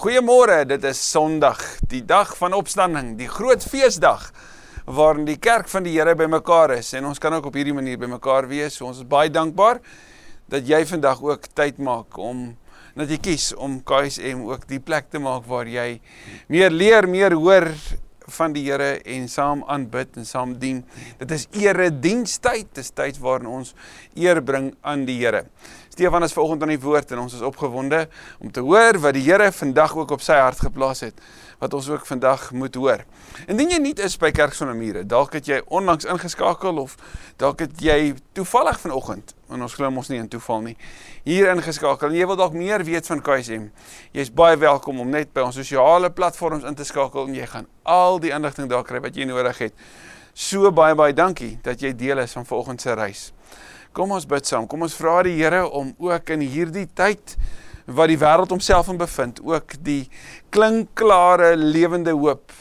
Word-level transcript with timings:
Goeiemôre, 0.00 0.62
dit 0.64 0.84
is 0.88 1.00
Sondag, 1.10 1.58
die 1.92 2.00
dag 2.08 2.30
van 2.38 2.54
opstanding, 2.56 3.10
die 3.18 3.26
groot 3.28 3.60
feesdag 3.60 4.30
waarin 4.88 5.26
die 5.28 5.36
kerk 5.36 5.68
van 5.68 5.84
die 5.84 5.92
Here 5.92 6.14
bymekaar 6.16 6.72
is 6.78 6.94
en 6.96 7.10
ons 7.10 7.20
kan 7.20 7.36
ook 7.36 7.50
op 7.50 7.58
hierdie 7.58 7.74
manier 7.76 8.00
bymekaar 8.00 8.48
wees. 8.48 8.78
So 8.78 8.88
ons 8.88 9.02
is 9.02 9.10
baie 9.10 9.28
dankbaar 9.28 9.82
dat 10.48 10.64
jy 10.64 10.80
vandag 10.88 11.20
ook 11.20 11.50
tyd 11.52 11.82
maak 11.84 12.16
om 12.16 12.46
dat 12.96 13.12
jy 13.12 13.18
kies 13.28 13.50
om 13.52 13.76
KSM 13.84 14.40
ook 14.48 14.64
die 14.72 14.80
plek 14.80 15.12
te 15.12 15.20
maak 15.20 15.44
waar 15.50 15.68
jy 15.68 15.98
meer 16.48 16.72
leer, 16.72 17.04
meer 17.04 17.36
hoor 17.36 17.68
van 18.38 18.56
die 18.56 18.64
Here 18.70 19.02
en 19.04 19.28
saam 19.28 19.66
aanbid 19.68 20.16
en 20.16 20.24
saam 20.24 20.56
dien. 20.62 20.80
Dit 21.20 21.36
is 21.36 21.44
eredienstyd, 21.60 22.72
dit 22.72 22.80
is 22.86 22.92
tyd 22.96 23.20
waarin 23.20 23.52
ons 23.52 23.74
eer 24.16 24.40
bring 24.40 24.72
aan 24.80 25.04
die 25.04 25.20
Here. 25.20 25.44
Stefan 26.00 26.22
is 26.22 26.32
vanoggend 26.32 26.62
aan 26.62 26.70
die 26.72 26.80
woord 26.80 27.10
en 27.12 27.18
ons 27.20 27.34
is 27.36 27.42
opgewonde 27.44 27.98
om 28.40 28.48
te 28.50 28.62
hoor 28.64 28.96
wat 29.02 29.12
die 29.12 29.20
Here 29.26 29.50
vandag 29.52 29.92
ook 29.98 30.14
op 30.16 30.22
sy 30.24 30.38
hart 30.40 30.62
geplaas 30.64 31.02
het 31.04 31.18
wat 31.60 31.74
ons 31.76 31.90
ook 31.92 32.06
vandag 32.08 32.46
moet 32.56 32.78
hoor. 32.80 33.02
Indien 33.44 33.74
jy 33.74 33.80
nie 33.84 33.92
is 34.00 34.14
by 34.16 34.30
Kerk 34.32 34.56
sonder 34.56 34.72
mure, 34.78 35.02
dalk 35.04 35.36
het 35.36 35.50
jy 35.50 35.58
onlangs 35.68 36.08
ingeskakel 36.08 36.80
of 36.80 36.94
dalk 37.36 37.60
het 37.66 37.84
jy 37.84 38.14
toevallig 38.32 38.80
vanoggend, 38.80 39.34
en 39.52 39.66
ons 39.66 39.76
glo 39.76 39.92
mos 39.92 40.08
nie 40.08 40.22
in 40.22 40.30
toeval 40.32 40.64
nie, 40.70 40.76
hier 41.28 41.52
ingeskakel 41.52 42.08
en 42.08 42.16
jy 42.16 42.30
wil 42.30 42.40
dalk 42.40 42.56
meer 42.56 42.80
weet 42.88 43.12
van 43.12 43.20
KSM. 43.20 43.66
Jy's 44.16 44.32
baie 44.32 44.56
welkom 44.56 45.04
om 45.04 45.12
net 45.12 45.34
by 45.36 45.44
ons 45.50 45.60
sosiale 45.60 46.08
platforms 46.08 46.64
in 46.64 46.80
te 46.80 46.88
skakel 46.88 47.28
en 47.28 47.36
jy 47.36 47.50
gaan 47.52 47.68
al 47.84 48.16
die 48.24 48.32
inligting 48.32 48.72
daar 48.72 48.88
kry 48.88 49.04
wat 49.04 49.20
jy 49.20 49.28
nodig 49.28 49.66
het. 49.66 49.76
So 50.32 50.72
baie 50.72 50.96
baie 50.96 51.12
dankie 51.12 51.58
dat 51.60 51.84
jy 51.84 51.92
deel 51.92 52.24
is 52.24 52.32
van 52.38 52.48
vanoggend 52.48 52.88
se 52.88 52.96
reis. 52.96 53.26
Kom 53.92 54.12
ons 54.14 54.26
bid 54.28 54.46
saam. 54.46 54.68
Kom 54.70 54.84
ons 54.86 54.94
vra 54.94 55.16
die 55.26 55.34
Here 55.34 55.64
om 55.66 55.90
ook 55.98 56.30
in 56.36 56.44
hierdie 56.46 56.86
tyd 56.94 57.34
wat 57.90 58.10
die 58.12 58.18
wêreld 58.20 58.52
homself 58.54 58.86
in 58.92 59.00
bevind, 59.00 59.40
ook 59.42 59.74
die 59.82 60.04
klinkklare 60.54 61.56
lewende 61.58 62.14
hoop 62.14 62.54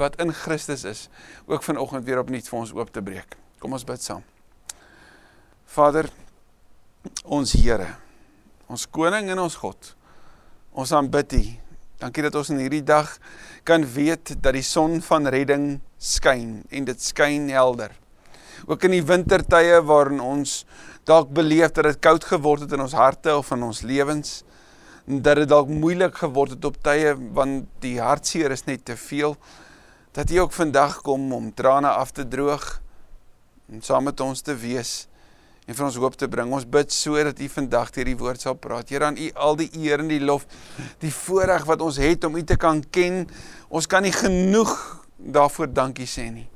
wat 0.00 0.16
in 0.22 0.32
Christus 0.32 0.86
is, 0.88 1.02
ook 1.50 1.66
vanoggend 1.66 2.06
weer 2.06 2.22
opnuut 2.22 2.48
vir 2.48 2.58
ons 2.62 2.72
oop 2.72 2.92
te 2.94 3.02
breek. 3.04 3.36
Kom 3.60 3.76
ons 3.76 3.84
bid 3.84 4.00
saam. 4.00 4.24
Vader, 5.68 6.08
ons 7.28 7.52
Here, 7.52 7.90
ons 8.70 8.88
koning 8.88 9.28
en 9.34 9.44
ons 9.44 9.60
God. 9.60 9.92
Ons 10.72 10.94
aanbid 10.96 11.36
U. 11.36 11.44
Dankie 12.00 12.24
dat 12.24 12.38
ons 12.40 12.54
in 12.54 12.62
hierdie 12.62 12.86
dag 12.86 13.10
kan 13.68 13.84
weet 13.84 14.38
dat 14.40 14.56
die 14.56 14.64
son 14.64 15.02
van 15.04 15.28
redding 15.28 15.74
skyn 16.00 16.62
en 16.72 16.88
dit 16.88 17.04
skyn 17.04 17.50
helder 17.52 17.92
ook 18.66 18.84
in 18.88 18.96
die 18.98 19.04
wintertye 19.06 19.80
waarin 19.86 20.20
ons 20.20 20.64
dalk 21.08 21.32
beleef 21.34 21.72
dat 21.76 21.88
dit 21.88 22.00
koud 22.00 22.24
geword 22.24 22.66
het 22.66 22.76
in 22.76 22.84
ons 22.84 22.96
harte 22.96 23.36
of 23.36 23.50
in 23.56 23.62
ons 23.66 23.82
lewens 23.82 24.40
dat 25.06 25.40
dit 25.40 25.48
dalk 25.48 25.68
moeilik 25.68 26.14
geword 26.22 26.56
het 26.56 26.64
op 26.64 26.76
tye 26.84 27.14
want 27.34 27.66
die 27.82 27.98
hartseer 28.00 28.52
is 28.54 28.66
net 28.68 28.84
te 28.84 28.96
veel 28.96 29.36
dat 30.14 30.30
jy 30.30 30.42
ook 30.42 30.54
vandag 30.54 31.00
kom 31.06 31.32
om 31.32 31.52
trane 31.54 31.88
af 31.88 32.12
te 32.12 32.26
droog 32.28 32.80
en 33.70 33.82
saam 33.82 34.04
met 34.10 34.20
ons 34.20 34.42
te 34.42 34.54
wees 34.54 35.06
en 35.70 35.76
vir 35.78 35.86
ons 35.86 35.98
hoop 36.02 36.16
te 36.18 36.26
bring. 36.30 36.50
Ons 36.50 36.66
bid 36.66 36.90
sodat 36.90 37.38
U 37.38 37.48
vandag 37.52 37.92
deur 37.94 38.08
die 38.10 38.18
woord 38.18 38.42
sal 38.42 38.56
praat. 38.58 38.90
Here 38.90 39.06
aan 39.06 39.18
U 39.20 39.28
al 39.46 39.58
die 39.60 39.68
eer 39.78 40.02
en 40.02 40.10
die 40.10 40.22
lof, 40.22 40.46
die 41.02 41.12
voorreg 41.14 41.66
wat 41.68 41.84
ons 41.84 42.00
het 42.02 42.26
om 42.26 42.34
U 42.34 42.42
te 42.42 42.58
kan 42.58 42.82
ken. 42.90 43.22
Ons 43.68 43.86
kan 43.86 44.02
nie 44.02 44.14
genoeg 44.14 44.72
daarvoor 45.20 45.70
dankie 45.70 46.08
sê 46.10 46.26
nie. 46.32 46.48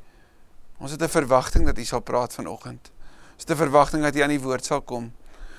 Ons 0.85 0.93
het 0.93 1.03
'n 1.03 1.09
verwagting 1.09 1.65
dat 1.65 1.79
U 1.79 1.85
sal 1.85 2.01
praat 2.01 2.35
vanoggend. 2.35 2.93
Ons 3.33 3.45
het 3.47 3.51
'n 3.51 3.63
verwagting 3.65 4.03
dat 4.03 4.17
U 4.17 4.21
aan 4.21 4.29
die 4.37 4.41
woord 4.41 4.65
sal 4.65 4.83
kom. 4.83 5.13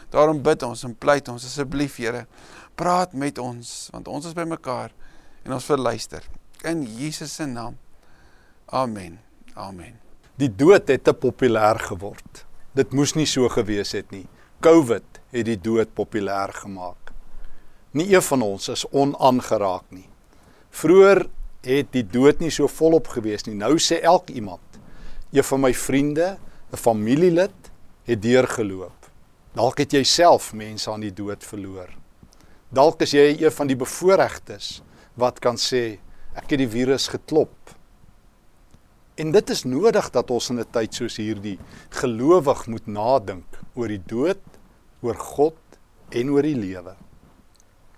Daarom 0.09 0.41
bid 0.41 0.63
ons 0.63 0.83
en 0.83 0.95
pleit 0.95 1.27
ons 1.27 1.45
asseblief 1.45 1.95
Here, 1.95 2.27
praat 2.75 3.13
met 3.13 3.37
ons 3.37 3.89
want 3.91 4.07
ons 4.07 4.25
is 4.25 4.33
by 4.33 4.43
mekaar 4.43 4.91
en 5.43 5.53
ons 5.53 5.65
verluister. 5.65 6.23
In 6.63 6.83
Jesus 6.83 7.35
se 7.35 7.45
naam. 7.45 7.77
Amen. 8.65 9.19
Amen. 9.53 9.99
Die 10.35 10.55
dood 10.55 10.87
het 10.87 11.03
te 11.03 11.13
populêr 11.13 11.79
geword. 11.79 12.45
Dit 12.73 12.93
moes 12.93 13.14
nie 13.14 13.25
so 13.25 13.49
gewees 13.49 13.91
het 13.91 14.11
nie. 14.11 14.27
COVID 14.59 15.19
het 15.30 15.45
die 15.45 15.61
dood 15.61 15.93
populêr 15.93 16.53
gemaak. 16.53 17.11
Nie 17.91 18.15
een 18.15 18.21
van 18.21 18.41
ons 18.41 18.69
is 18.69 18.85
onaangeraak 18.91 19.83
nie. 19.89 20.09
Vroer 20.69 21.27
het 21.61 21.91
die 21.91 22.08
dood 22.08 22.39
nie 22.39 22.52
so 22.52 22.67
volop 22.67 23.08
gewees 23.08 23.45
nie. 23.45 23.55
Nou 23.55 23.77
sê 23.77 24.02
elk 24.02 24.30
iemand 24.30 24.74
een 25.35 25.43
van 25.43 25.61
my 25.61 25.73
vriende, 25.73 26.37
'n 26.71 26.77
familielid, 26.77 27.71
het 28.03 28.21
deurgeloop. 28.21 29.09
Dalk 29.53 29.77
het 29.77 29.91
jy 29.91 30.03
self 30.03 30.53
mense 30.53 30.91
aan 30.91 31.01
die 31.01 31.13
dood 31.13 31.43
verloor. 31.43 31.89
Dalk 32.69 33.01
is 33.01 33.11
jy 33.11 33.37
een 33.39 33.51
van 33.51 33.67
die 33.67 33.75
bevoorregtes 33.75 34.81
wat 35.15 35.39
kan 35.39 35.55
sê 35.55 35.99
ek 36.35 36.49
het 36.49 36.59
die 36.59 36.69
virus 36.69 37.07
geklop. 37.07 37.55
En 39.15 39.31
dit 39.31 39.49
is 39.49 39.63
nodig 39.63 40.09
dat 40.11 40.31
ons 40.31 40.49
in 40.49 40.59
'n 40.59 40.71
tyd 40.71 40.93
soos 40.93 41.17
hierdie 41.17 41.59
gelowig 41.89 42.67
moet 42.67 42.87
nadink 42.87 43.45
oor 43.75 43.87
die 43.87 44.03
dood, 44.05 44.43
oor 45.02 45.15
God 45.15 45.57
en 46.09 46.29
oor 46.29 46.41
die 46.41 46.55
lewe. 46.55 46.95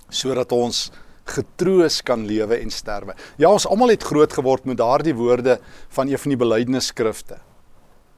Sodat 0.10 0.52
ons 0.52 0.92
getroos 1.30 2.02
kan 2.02 2.26
lewe 2.26 2.58
en 2.62 2.72
sterwe. 2.72 3.16
Ja, 3.38 3.50
ons 3.50 3.68
almal 3.68 3.96
het 3.96 4.04
groot 4.04 4.34
geword 4.34 4.66
met 4.66 4.78
daardie 4.78 5.16
woorde 5.16 5.60
van 5.90 6.08
een 6.08 6.18
van 6.18 6.34
die 6.34 6.40
belydenisskrifte. 6.40 7.40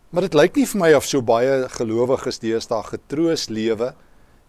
Maar 0.09 0.25
dit 0.25 0.33
lyk 0.33 0.55
nie 0.57 0.65
vir 0.65 0.81
my 0.81 0.93
of 0.97 1.05
so 1.05 1.21
baie 1.21 1.67
gelowiges 1.69 2.41
deesdae 2.41 2.81
getroos 2.87 3.49
lewe 3.53 3.93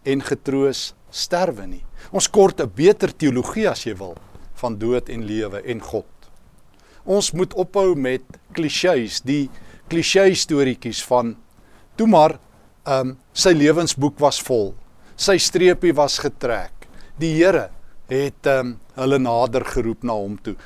en 0.09 0.23
getroos 0.25 0.95
sterwe 1.13 1.67
nie. 1.67 1.85
Ons 2.13 2.29
kort 2.29 2.61
'n 2.61 2.71
beter 2.75 3.13
teologie 3.13 3.69
as 3.69 3.85
jy 3.85 3.95
wil 3.95 4.17
van 4.55 4.79
dood 4.79 5.09
en 5.09 5.25
lewe 5.25 5.63
en 5.65 5.81
God. 5.81 6.07
Ons 7.05 7.33
moet 7.33 7.55
ophou 7.55 7.95
met 7.95 8.23
klisjées, 8.53 9.21
die 9.25 9.51
klisjé 9.89 10.35
storieetjies 10.35 11.03
van 11.05 11.37
toe 11.97 12.07
maar 12.07 12.39
ehm 12.87 13.11
um, 13.11 13.17
sy 13.33 13.53
lewensboek 13.53 14.19
was 14.19 14.41
vol. 14.41 14.75
Sy 15.17 15.37
streepie 15.39 15.93
was 15.93 16.19
getrek. 16.19 16.73
Die 17.19 17.35
Here 17.37 17.69
het 18.11 18.47
um, 18.51 18.75
hulle 18.99 19.19
nader 19.23 19.65
geroep 19.65 20.03
na 20.03 20.17
hom 20.19 20.37
toe. 20.43 20.57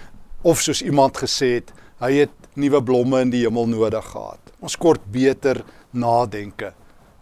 Of 0.43 0.63
soos 0.65 0.83
iemand 0.83 1.19
gesê 1.21 1.59
het, 1.59 1.73
hy 2.01 2.25
het 2.25 2.49
nuwe 2.61 2.81
blomme 2.85 3.21
in 3.25 3.33
die 3.33 3.45
hemel 3.45 3.69
nodig 3.69 4.07
gehad. 4.13 4.53
Ons 4.65 4.77
kort 4.81 5.05
beter 5.13 5.63
nadenke. 5.93 6.73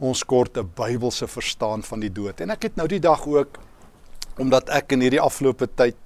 Ons 0.03 0.25
kort 0.25 0.59
'n 0.59 0.71
Bybelse 0.75 1.27
verstaan 1.27 1.83
van 1.83 2.01
die 2.01 2.13
dood. 2.13 2.41
En 2.41 2.51
ek 2.51 2.63
het 2.63 2.77
nou 2.77 2.87
die 2.89 3.01
dag 3.01 3.27
ook 3.27 3.59
omdat 4.39 4.71
ek 4.71 4.93
in 4.93 5.01
hierdie 5.01 5.21
afgelope 5.21 5.69
tyd 5.77 5.97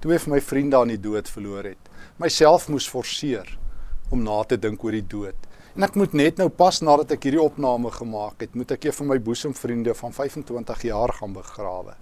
twee 0.00 0.18
van 0.18 0.32
my 0.32 0.40
vriende 0.40 0.76
aan 0.76 0.88
die 0.88 1.00
dood 1.00 1.28
verloor 1.28 1.64
het, 1.64 1.90
myself 2.18 2.68
moes 2.68 2.88
forceer 2.88 3.58
om 4.10 4.22
na 4.22 4.42
te 4.44 4.58
dink 4.58 4.84
oor 4.84 4.92
die 4.92 5.06
dood. 5.06 5.36
En 5.76 5.82
ek 5.82 5.94
moet 5.96 6.12
net 6.12 6.38
nou 6.38 6.48
pas 6.48 6.80
nadat 6.84 7.12
ek 7.12 7.22
hierdie 7.22 7.42
opname 7.42 7.90
gemaak 7.90 8.40
het, 8.40 8.54
moet 8.54 8.70
ek 8.72 8.84
een 8.84 8.92
van 8.92 9.06
my 9.06 9.18
boesemvriende 9.18 9.94
van 9.94 10.12
25 10.12 10.82
jaar 10.82 11.12
gaan 11.12 11.32
begrawe. 11.32 11.94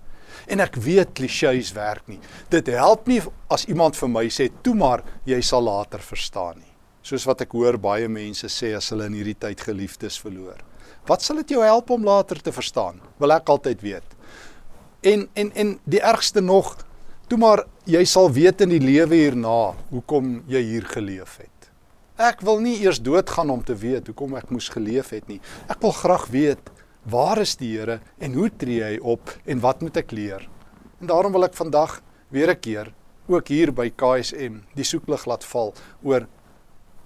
En 0.47 0.61
ek 0.61 0.79
weet 0.81 1.15
klisjées 1.15 1.73
werk 1.77 2.09
nie. 2.09 2.21
Dit 2.51 2.71
help 2.75 3.07
nie 3.11 3.21
as 3.51 3.67
iemand 3.69 3.97
vir 3.97 4.11
my 4.13 4.27
sê 4.33 4.51
toe 4.63 4.75
maar 4.75 5.05
jy 5.29 5.41
sal 5.45 5.65
later 5.67 6.03
verstaan 6.05 6.59
nie. 6.59 6.73
Soos 7.03 7.25
wat 7.29 7.41
ek 7.47 7.55
hoor 7.57 7.79
baie 7.81 8.09
mense 8.09 8.49
sê 8.53 8.75
as 8.77 8.91
hulle 8.93 9.09
in 9.09 9.17
hierdie 9.17 9.39
tyd 9.39 9.63
geliefdes 9.65 10.19
verloor. 10.21 10.61
Wat 11.09 11.25
sal 11.25 11.41
dit 11.41 11.55
jou 11.57 11.63
help 11.65 11.91
om 11.91 12.05
later 12.05 12.41
te 12.43 12.53
verstaan? 12.53 13.01
Wil 13.19 13.33
ek 13.35 13.49
altyd 13.49 13.83
weet. 13.83 14.17
En 15.01 15.29
en 15.35 15.53
en 15.57 15.79
die 15.89 16.03
ergste 16.03 16.43
nog, 16.45 16.75
toe 17.29 17.39
maar 17.41 17.65
jy 17.89 18.05
sal 18.05 18.29
weet 18.33 18.61
in 18.61 18.75
die 18.75 18.83
lewe 18.83 19.17
hierna 19.17 19.73
hoekom 19.91 20.43
jy 20.51 20.61
hier 20.75 20.87
geleef 20.91 21.39
het. 21.41 21.71
Ek 22.21 22.43
wil 22.45 22.61
nie 22.61 22.77
eers 22.83 23.01
doodgaan 23.01 23.49
om 23.49 23.62
te 23.65 23.73
weet 23.73 24.11
hoekom 24.11 24.37
ek 24.37 24.51
moes 24.53 24.69
geleef 24.69 25.15
het 25.15 25.29
nie. 25.31 25.39
Ek 25.73 25.81
wil 25.81 25.95
graag 25.97 26.27
weet 26.29 26.69
Waar 27.09 27.41
is 27.41 27.56
die 27.56 27.72
Here 27.78 28.00
en 28.21 28.34
hoe 28.37 28.50
tree 28.53 28.83
hy 28.84 28.99
op 29.00 29.33
en 29.49 29.61
wat 29.65 29.81
moet 29.81 29.97
ek 29.97 30.12
leer? 30.12 30.44
En 31.00 31.09
daarom 31.09 31.33
wil 31.33 31.47
ek 31.47 31.56
vandag 31.56 32.00
weer 32.28 32.50
'n 32.50 32.61
keer 32.61 32.93
ook 33.28 33.49
hier 33.49 33.73
by 33.73 33.88
KSM 33.91 34.61
die 34.75 34.85
soeklig 34.85 35.25
laat 35.26 35.44
val 35.44 35.75
oor 36.02 36.26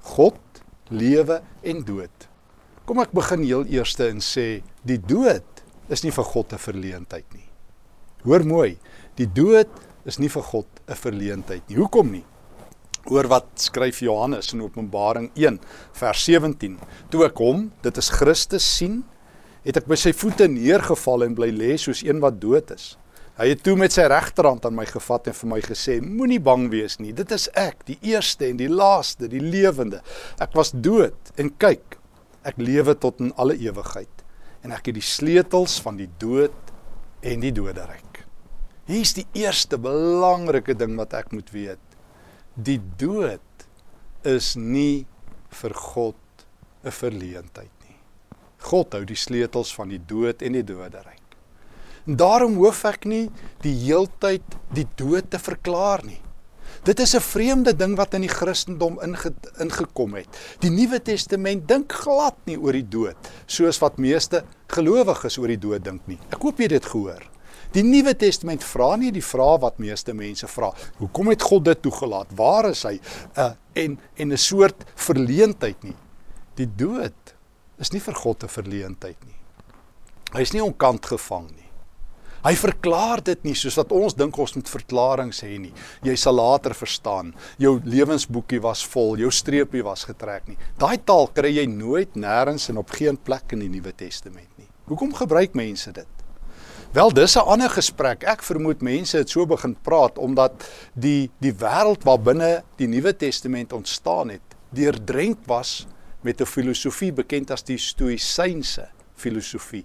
God, 0.03 0.41
lewe 0.89 1.43
en 1.63 1.85
dood. 1.85 2.29
Kom 2.85 2.99
ek 3.01 3.13
begin 3.13 3.45
heel 3.45 3.65
eerste 3.65 4.09
en 4.09 4.21
sê 4.21 4.63
die 4.85 4.99
dood 4.99 5.63
is 5.89 6.03
nie 6.03 6.11
vir 6.11 6.25
God 6.25 6.53
'n 6.53 6.59
verleentheid 6.59 7.35
nie. 7.35 7.49
Hoor 8.25 8.45
mooi, 8.45 8.79
die 9.17 9.27
dood 9.27 9.71
is 10.05 10.19
nie 10.19 10.29
vir 10.29 10.43
God 10.43 10.67
'n 10.89 10.95
verleentheid 10.95 11.69
nie. 11.69 11.77
Hoekom 11.77 12.11
nie? 12.11 12.25
Hoor 13.07 13.29
wat 13.29 13.47
skryf 13.57 14.01
Johannes 14.01 14.53
in 14.53 14.63
Openbaring 14.63 15.31
1 15.35 15.61
vers 15.93 16.25
17. 16.25 16.79
Toe 17.11 17.25
ek 17.25 17.37
hom, 17.37 17.71
dit 17.83 17.97
is 17.97 18.09
Christus 18.09 18.77
sien, 18.77 19.05
het 19.65 19.81
ek 19.81 19.89
by 19.89 19.97
sy 19.99 20.13
voete 20.17 20.49
neergeval 20.51 21.27
en 21.27 21.35
bly 21.37 21.51
lê 21.55 21.75
soos 21.81 22.05
een 22.05 22.21
wat 22.25 22.41
dood 22.43 22.71
is. 22.75 22.95
Hy 23.35 23.49
het 23.51 23.65
toe 23.67 23.75
met 23.75 23.91
sy 23.91 24.05
regterhand 24.07 24.67
aan 24.69 24.77
my 24.77 24.85
gevat 24.87 25.27
en 25.31 25.35
vir 25.35 25.51
my 25.51 25.61
gesê: 25.65 25.99
Moenie 26.05 26.39
bang 26.39 26.69
wees 26.71 27.01
nie. 27.03 27.11
Dit 27.17 27.33
is 27.35 27.49
ek, 27.59 27.83
die 27.89 27.99
eerste 28.13 28.47
en 28.47 28.61
die 28.61 28.71
laaste, 28.71 29.27
die 29.31 29.43
lewende. 29.43 30.05
Ek 30.39 30.55
was 30.55 30.71
dood 30.71 31.33
en 31.41 31.51
kyk, 31.59 31.99
ek 32.47 32.61
lewe 32.63 32.95
tot 32.95 33.19
in 33.25 33.33
alle 33.41 33.57
ewigheid 33.59 34.23
en 34.65 34.73
ek 34.73 34.89
het 34.89 34.97
die 34.97 35.05
sleutels 35.05 35.77
van 35.85 35.99
die 36.01 36.09
dood 36.21 36.73
en 37.25 37.43
die 37.43 37.53
doderyk. 37.53 38.23
Hier's 38.89 39.15
die 39.17 39.27
eerste 39.37 39.79
belangrike 39.81 40.77
ding 40.77 40.97
wat 40.97 41.17
ek 41.17 41.33
moet 41.37 41.51
weet. 41.53 41.81
Die 42.55 42.79
dood 43.01 43.67
is 44.25 44.55
nie 44.57 45.07
vir 45.61 45.75
God 45.75 46.21
'n 46.85 46.93
verleentheid 46.93 47.73
nie. 47.81 47.84
God 48.75 48.97
hou 48.99 49.05
die 49.07 49.19
sleutels 49.19 49.71
van 49.77 49.93
die 49.95 50.03
dood 50.03 50.43
en 50.43 50.59
die 50.59 50.67
doderyk. 50.67 51.23
En 52.05 52.19
daarom 52.21 52.59
hoef 52.59 52.83
ek 52.89 53.07
nie 53.09 53.29
die 53.65 53.75
heeltyd 53.87 54.59
die 54.75 54.87
dood 54.99 55.31
te 55.33 55.41
verklaar 55.41 56.03
nie. 56.05 56.21
Dit 56.85 57.01
is 57.01 57.15
'n 57.15 57.21
vreemde 57.21 57.73
ding 57.73 57.97
wat 57.97 58.15
in 58.15 58.23
die 58.23 58.35
Christendom 58.39 58.99
inge, 59.01 59.33
ingekom 59.59 60.15
het. 60.15 60.29
Die 60.61 60.71
Nuwe 60.71 61.01
Testament 61.01 61.69
dink 61.69 61.93
glad 61.93 62.37
nie 62.47 62.59
oor 62.59 62.73
die 62.73 62.89
dood 62.89 63.17
soos 63.47 63.79
wat 63.81 63.99
meeste 63.99 64.45
gelowiges 64.69 65.39
oor 65.39 65.49
die 65.49 65.61
dood 65.61 65.85
dink 65.85 66.03
nie. 66.07 66.19
Ek 66.31 66.43
hoop 66.43 66.59
jy 66.59 66.65
het 66.65 66.83
dit 66.83 66.85
gehoor. 66.85 67.23
Die 67.73 67.83
Nuwe 67.83 68.15
Testament 68.15 68.63
vra 68.63 68.97
nie 68.97 69.13
die 69.13 69.23
vraag 69.23 69.61
wat 69.61 69.79
meeste 69.79 70.13
mense 70.13 70.47
vra. 70.47 70.73
Hoekom 70.99 71.29
het 71.29 71.43
God 71.43 71.65
dit 71.65 71.83
toegelaat? 71.83 72.27
Waar 72.37 72.71
is 72.71 72.83
hy? 72.83 73.01
Uh 73.39 73.53
en 73.75 73.99
en 74.17 74.33
'n 74.33 74.37
soort 74.37 74.85
verleentheid 74.95 75.83
nie. 75.83 75.97
Die 76.57 76.69
dood 76.77 77.34
is 77.79 77.93
nie 77.93 78.01
vir 78.01 78.15
God 78.15 78.45
'n 78.45 78.49
verleentheid 78.49 79.25
nie. 79.27 79.37
Hy 80.35 80.41
is 80.41 80.53
nie 80.53 80.63
onkant 80.63 81.07
gevang 81.07 81.51
nie. 81.51 81.65
Hy 82.45 82.53
verklaar 82.61 83.23
dit 83.25 83.45
nie 83.47 83.55
soos 83.55 83.77
wat 83.77 83.93
ons 83.97 84.13
dink 84.15 84.37
ons 84.39 84.53
moet 84.55 84.69
verklaringe 84.69 85.47
hê 85.47 85.59
nie. 85.59 85.73
Jy 86.05 86.17
sal 86.17 86.37
later 86.37 86.75
verstaan. 86.77 87.33
Jou 87.59 87.81
lewensboekie 87.85 88.61
was 88.61 88.83
vol, 88.85 89.17
jou 89.17 89.31
streepie 89.31 89.83
was 89.83 90.05
getrek 90.05 90.49
nie. 90.49 90.59
Daai 90.77 90.99
taal 90.99 91.31
kry 91.33 91.55
jy 91.55 91.65
nooit 91.67 92.15
nêrens 92.15 92.69
en 92.69 92.83
op 92.83 92.91
geen 92.91 93.17
plek 93.17 93.53
in 93.57 93.61
die 93.61 93.69
Nuwe 93.69 93.95
Testament 93.97 94.51
nie. 94.59 94.69
Hoekom 94.91 95.15
gebruik 95.17 95.55
mense 95.55 95.93
dit? 95.93 96.07
Wel, 96.93 97.11
dis 97.11 97.37
'n 97.37 97.41
ander 97.41 97.71
gesprek. 97.71 98.25
Ek 98.25 98.43
vermoed 98.43 98.83
mense 98.83 99.17
het 99.19 99.31
so 99.31 99.47
begin 99.47 99.75
praat 99.83 100.19
omdat 100.19 100.53
die 100.95 101.31
die 101.41 101.53
wêreld 101.53 102.05
waarbinne 102.05 102.63
die 102.77 102.87
Nuwe 102.87 103.17
Testament 103.17 103.73
ontstaan 103.73 104.29
het, 104.29 104.43
deurdrenk 104.71 105.39
was 105.47 105.87
met 106.25 106.41
'n 106.41 106.47
filosofie 106.47 107.13
bekend 107.13 107.51
as 107.51 107.63
die 107.63 107.79
stoïsynse 107.79 108.89
filosofie. 109.15 109.85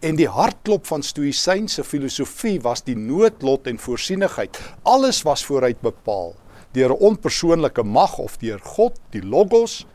En 0.00 0.16
die 0.16 0.28
hartklop 0.28 0.86
van 0.86 1.02
stoïsynse 1.02 1.84
filosofie 1.84 2.60
was 2.60 2.82
die 2.82 2.96
noodlot 2.96 3.66
en 3.66 3.78
voorsienigheid. 3.78 4.58
Alles 4.82 5.22
was 5.22 5.44
vooruit 5.44 5.80
bepaal 5.80 6.34
deur 6.72 6.90
'n 6.90 7.02
onpersoonlike 7.08 7.82
mag 7.82 8.18
of 8.18 8.36
deur 8.36 8.58
God, 8.58 9.00
die 9.10 9.22
Logos. 9.22 9.86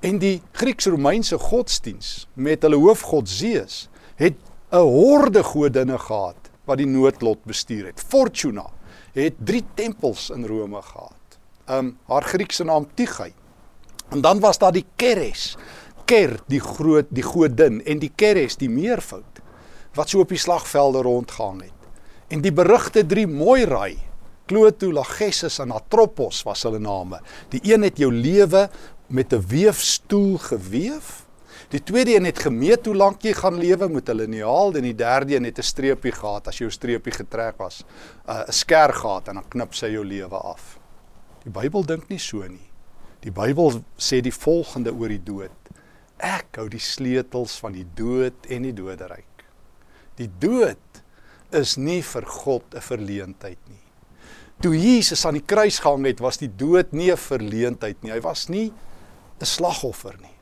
En 0.00 0.18
die 0.18 0.42
Grieks-Romeinse 0.52 1.38
godsdiens 1.38 2.26
met 2.34 2.62
hulle 2.62 2.76
hoofgod 2.76 3.28
Zeus 3.28 3.88
het 4.16 4.34
'n 4.72 4.76
horde 4.76 5.42
godinne 5.42 5.98
gehad 5.98 6.50
wat 6.64 6.78
die 6.78 6.86
noodlot 6.86 7.44
bestuur 7.44 7.86
het. 7.86 8.04
Fortuna 8.08 8.66
het 9.12 9.34
3 9.38 9.64
tempels 9.74 10.30
in 10.30 10.46
Rome 10.46 10.82
gehad. 10.82 11.38
Um 11.68 11.98
haar 12.06 12.22
Griekse 12.22 12.64
naam 12.64 12.86
Tyche. 12.94 13.32
En 14.10 14.20
dan 14.20 14.40
was 14.40 14.58
daar 14.58 14.72
die 14.72 14.86
Keres 14.96 15.56
Ker, 16.10 16.40
die 16.50 16.60
groot 16.60 17.06
die 17.14 17.22
godin 17.22 17.78
en 17.86 18.00
die 18.02 18.10
Keres, 18.10 18.56
die 18.58 18.70
meervoud 18.70 19.38
wat 19.98 20.10
so 20.10 20.22
op 20.22 20.30
die 20.30 20.38
slagvelde 20.38 21.02
rondgehang 21.02 21.64
het. 21.64 21.88
En 22.30 22.42
die 22.44 22.52
berugte 22.54 23.02
drie 23.06 23.26
mooi 23.26 23.64
raai, 23.66 23.96
Kloto, 24.50 24.92
Lagessus 24.94 25.58
en 25.62 25.74
Atropos 25.74 26.44
was 26.46 26.62
hulle 26.66 26.78
name. 26.82 27.18
Die 27.50 27.60
een 27.72 27.82
het 27.86 27.98
jou 27.98 28.10
lewe 28.14 28.68
met 29.08 29.32
'n 29.34 29.42
weefstoel 29.46 30.38
geweef. 30.38 31.26
Die 31.70 31.82
tweede 31.82 32.14
een 32.14 32.24
het 32.24 32.38
gemeet 32.38 32.86
hoe 32.86 32.94
lank 32.94 33.22
jy 33.22 33.32
gaan 33.32 33.58
lewe 33.58 33.88
met 33.88 34.08
'n 34.08 34.14
liniaal 34.14 34.74
en 34.74 34.82
die 34.82 34.94
derde 34.94 35.36
een 35.36 35.44
het 35.44 35.58
'n 35.58 35.62
streepie 35.62 36.12
gehad 36.12 36.46
as 36.46 36.58
jou 36.58 36.70
streepie 36.70 37.12
getrek 37.12 37.58
was, 37.58 37.84
uh, 38.28 38.42
'n 38.46 38.52
sker 38.52 38.92
gehad 38.92 39.28
en 39.28 39.34
dan 39.34 39.48
knip 39.48 39.74
sy 39.74 39.86
jou 39.86 40.04
lewe 40.04 40.36
af. 40.36 40.78
Die 41.42 41.52
Bybel 41.52 41.84
dink 41.84 42.08
nie 42.08 42.18
so 42.18 42.46
nie. 42.48 42.69
Die 43.20 43.32
Bybel 43.32 43.82
sê 44.00 44.22
die 44.24 44.32
volgende 44.32 44.92
oor 44.96 45.12
die 45.12 45.20
dood. 45.20 45.56
Ek 46.20 46.56
hou 46.60 46.68
die 46.72 46.80
sleutels 46.80 47.58
van 47.60 47.76
die 47.76 47.86
dood 47.96 48.48
en 48.48 48.64
die 48.64 48.76
doderyk. 48.76 49.44
Die 50.20 50.28
dood 50.40 51.02
is 51.56 51.76
nie 51.76 52.00
vir 52.02 52.24
God 52.24 52.74
'n 52.74 52.80
verleentheid 52.80 53.58
nie. 53.68 53.84
Toe 54.60 54.76
Jesus 54.76 55.24
aan 55.24 55.38
die 55.38 55.46
kruis 55.46 55.80
gehang 55.80 56.04
het, 56.04 56.20
was 56.20 56.36
die 56.36 56.48
dood 56.48 56.92
nie 56.92 57.10
'n 57.10 57.16
verleentheid 57.16 58.02
nie. 58.02 58.12
Hy 58.12 58.20
was 58.20 58.48
nie 58.48 58.72
'n 59.40 59.46
slagoffer 59.46 60.16
nie. 60.20 60.36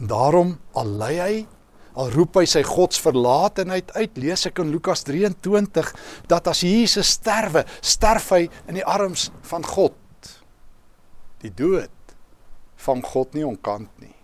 En 0.00 0.06
daarom 0.06 0.58
al 0.74 0.86
lei 0.86 1.16
hy, 1.20 1.46
al 1.94 2.10
roep 2.10 2.36
hy 2.36 2.44
sy 2.44 2.62
godsverlatenheid 2.62 3.92
uit, 3.92 4.16
lees 4.16 4.46
ek 4.46 4.58
in 4.58 4.70
Lukas 4.70 5.02
23 5.04 5.94
dat 6.26 6.48
as 6.48 6.60
Jesus 6.60 7.06
sterwe, 7.06 7.64
sterf 7.80 8.30
hy 8.30 8.48
in 8.68 8.74
die 8.74 8.84
arms 8.84 9.30
van 9.42 9.64
God. 9.64 9.92
Die 11.40 11.52
dood 11.54 12.14
van 12.84 13.02
God 13.04 13.34
nie 13.34 13.46
onkant 13.46 13.92
nie. 14.00 14.14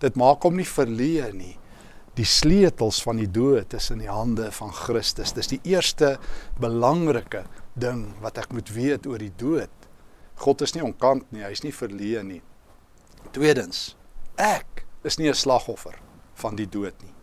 Dit 0.00 0.16
maak 0.16 0.44
hom 0.46 0.56
nie 0.56 0.68
verleë 0.68 1.32
nie. 1.36 1.56
Die 2.18 2.26
sleutels 2.26 3.00
van 3.04 3.20
die 3.20 3.30
dood 3.30 3.74
is 3.76 3.90
in 3.92 4.02
die 4.02 4.10
hande 4.10 4.50
van 4.52 4.72
Christus. 4.74 5.34
Dis 5.36 5.50
die 5.52 5.60
eerste 5.68 6.16
belangrike 6.60 7.44
ding 7.78 8.08
wat 8.22 8.38
ek 8.42 8.54
moet 8.54 8.72
weet 8.74 9.06
oor 9.06 9.22
die 9.22 9.34
dood. 9.38 9.70
God 10.40 10.62
is 10.64 10.74
nie 10.74 10.84
onkant 10.84 11.26
nie, 11.32 11.44
hy 11.44 11.52
is 11.52 11.64
nie 11.64 11.74
verleë 11.74 12.24
nie. 12.24 12.40
Tweedens, 13.36 13.94
ek 14.40 14.86
is 15.04 15.18
nie 15.18 15.28
'n 15.28 15.34
slagoffer 15.34 15.96
van 16.34 16.56
die 16.56 16.66
dood 16.66 16.96
nie. 17.02 17.14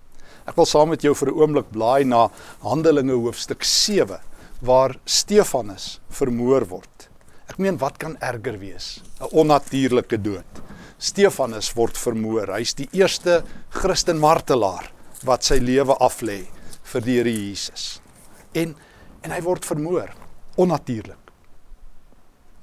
Ek 0.47 0.55
wil 0.55 0.65
saam 0.65 0.89
met 0.89 1.03
jou 1.03 1.13
vir 1.13 1.29
'n 1.31 1.39
oomblik 1.39 1.71
blaai 1.71 2.05
na 2.05 2.29
Handelinge 2.61 3.13
hoofstuk 3.13 3.63
7 3.63 4.19
waar 4.61 4.95
Stefanus 5.05 5.99
vermoor 6.09 6.65
word. 6.65 6.96
Ek 7.47 7.57
meen 7.57 7.77
wat 7.77 7.97
kan 7.97 8.17
erger 8.19 8.57
wees? 8.59 9.01
'n 9.21 9.31
Onnatuurlike 9.31 10.21
dood. 10.21 10.61
Stefanus 10.97 11.73
word 11.75 11.97
vermoor. 11.97 12.47
Hy's 12.57 12.73
die 12.73 12.89
eerste 12.91 13.43
Christen 13.69 14.19
martelaar 14.19 14.91
wat 15.23 15.43
sy 15.43 15.59
lewe 15.59 15.95
aflê 15.99 16.47
vir 16.83 17.01
die 17.01 17.17
Here 17.17 17.31
Jesus. 17.31 18.01
En 18.53 18.75
en 19.23 19.31
hy 19.31 19.41
word 19.41 19.65
vermoor 19.65 20.13
onnatuurlik. 20.57 21.27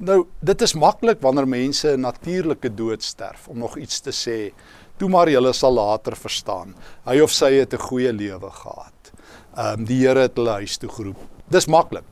Nou, 0.05 0.25
dit 0.43 0.63
is 0.63 0.75
maklik 0.75 1.21
wanneer 1.23 1.47
mense 1.47 1.89
'n 1.97 2.01
natuurlike 2.01 2.75
dood 2.75 3.03
sterf 3.03 3.49
om 3.49 3.59
nog 3.59 3.77
iets 3.77 4.01
te 4.01 4.11
sê. 4.11 4.53
Toe 4.99 5.09
maar 5.09 5.29
julle 5.29 5.53
sal 5.53 5.73
later 5.73 6.17
verstaan. 6.17 6.75
Hy 7.05 7.21
of 7.21 7.31
sy 7.31 7.53
het 7.53 7.75
'n 7.75 7.79
goeie 7.79 8.13
lewe 8.13 8.51
gehad. 8.51 9.13
Ehm 9.57 9.81
um, 9.81 9.85
die 9.85 10.07
Here 10.07 10.21
het 10.21 10.37
hulle 10.37 10.51
huis 10.51 10.77
toe 10.79 10.89
geroep. 10.89 11.19
Dis 11.49 11.67
maklik. 11.67 12.05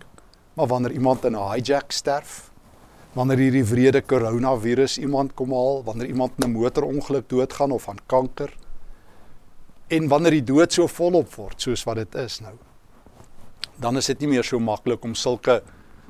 Maar 0.55 0.67
wanneer 0.67 0.93
iemand 0.93 1.25
in 1.25 1.37
'n 1.37 1.53
hijack 1.53 1.93
sterf, 1.93 2.52
wanneer 3.13 3.43
hierdie 3.45 3.65
wrede 3.69 4.01
koronavirus 4.01 4.97
iemand 5.03 5.35
kom 5.37 5.53
haal, 5.53 5.83
wanneer 5.85 6.09
iemand 6.09 6.33
in 6.39 6.49
'n 6.49 6.53
motorongeluk 6.53 7.29
doodgaan 7.29 7.73
of 7.73 7.89
aan 7.89 7.99
kanker 8.07 8.51
en 9.89 10.09
wanneer 10.09 10.31
die 10.31 10.45
dood 10.45 10.73
so 10.73 10.87
volop 10.87 11.35
word 11.35 11.61
soos 11.61 11.85
wat 11.85 11.97
dit 11.97 12.15
is 12.15 12.41
nou. 12.41 12.55
Dan 13.81 13.97
is 13.97 14.07
dit 14.07 14.21
nie 14.21 14.29
meer 14.29 14.45
so 14.45 14.59
maklik 14.59 15.05
om 15.05 15.15
sulke 15.15 15.63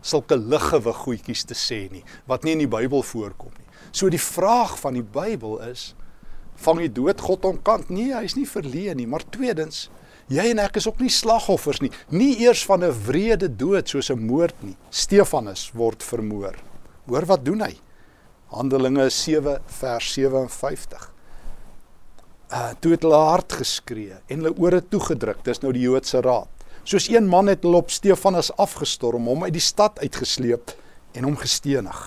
sulke 0.03 0.37
liggewig 0.37 0.97
goedjies 0.97 1.45
te 1.45 1.55
sê 1.55 1.91
nie 1.91 2.05
wat 2.27 2.45
nie 2.45 2.53
in 2.53 2.59
die 2.59 2.77
Bybel 2.77 3.03
voorkom 3.03 3.53
nie. 3.59 3.67
So 3.93 4.09
die 4.09 4.19
vraag 4.19 4.79
van 4.79 4.95
die 4.95 5.03
Bybel 5.03 5.59
is 5.71 5.95
vang 6.55 6.79
die 6.79 6.93
dood 6.93 7.21
God 7.21 7.45
onkant? 7.45 7.91
Nee, 7.91 8.15
hy 8.15 8.25
is 8.25 8.37
nie 8.37 8.47
verleë 8.47 8.95
nie, 8.95 9.07
maar 9.07 9.23
tweedens 9.31 9.91
Jy 10.31 10.53
en 10.53 10.59
ek 10.59 10.77
is 10.77 10.87
ook 10.87 11.01
nie 11.01 11.11
slagoffers 11.11 11.81
nie, 11.83 11.91
nie 12.09 12.39
eers 12.41 12.65
van 12.65 12.85
'n 12.85 12.95
wrede 13.07 13.49
dood 13.49 13.89
soos 13.89 14.11
'n 14.11 14.27
moord 14.27 14.55
nie. 14.63 14.77
Stefanus 14.91 15.73
word 15.75 16.03
vermoor. 16.03 16.72
Hoor 17.11 17.25
wat 17.27 17.43
doen 17.43 17.65
hy? 17.65 17.73
Handelinge 18.55 19.09
7 19.11 19.57
vers 19.81 20.09
57. 20.15 21.07
Uh 22.53 22.69
toe 22.79 22.93
het 22.93 23.03
hulle 23.03 23.19
hard 23.27 23.55
geskree 23.59 24.19
en 24.31 24.43
hulle 24.43 24.53
ore 24.63 24.79
toegedruk. 24.87 25.41
Dis 25.43 25.63
nou 25.65 25.73
die 25.75 25.83
Joodse 25.83 26.21
raad. 26.23 26.51
Soos 26.87 27.09
een 27.11 27.27
man 27.27 27.51
het 27.51 27.65
hulle 27.67 27.81
op 27.83 27.91
Stefanus 27.91 28.53
afgestorm, 28.61 29.27
hom 29.27 29.43
uit 29.43 29.55
die 29.57 29.63
stad 29.63 29.99
uitgesleep 29.99 30.75
en 31.19 31.27
hom 31.27 31.39
gestenig. 31.41 31.99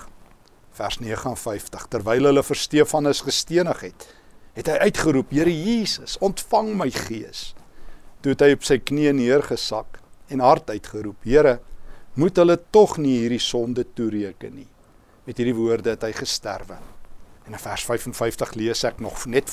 Vers 0.76 0.96
59. 1.02 1.84
Terwyl 1.92 2.30
hulle 2.30 2.44
vir 2.46 2.60
Stefanus 2.60 3.20
gestenig 3.26 3.82
het, 3.90 4.06
het 4.56 4.70
hy 4.72 4.78
uitgeroep: 4.88 5.34
"Here 5.36 5.52
Jesus, 5.52 6.16
ontvang 6.24 6.72
my 6.78 6.88
gees." 6.90 7.50
Toe 8.24 8.32
het 8.32 8.40
hy 8.40 8.56
op 8.56 8.64
sy 8.64 8.78
knieë 8.80 9.12
neergesak 9.12 10.00
en 10.32 10.40
hard 10.40 10.70
uitgeroep: 10.70 11.20
"Here, 11.24 11.58
moet 12.14 12.36
hulle 12.36 12.56
tog 12.70 12.96
nie 12.96 13.18
hierdie 13.18 13.42
sonde 13.44 13.84
toereken 13.84 14.54
nie." 14.54 14.70
Met 15.26 15.36
hierdie 15.36 15.56
woorde 15.56 15.94
het 15.94 16.04
hy 16.06 16.12
gesterwe. 16.16 16.78
En 17.46 17.54
in 17.54 17.62
vers 17.62 17.84
55 17.86 18.54
lees 18.58 18.82
ek 18.86 19.00
nog 19.02 19.26
net 19.30 19.50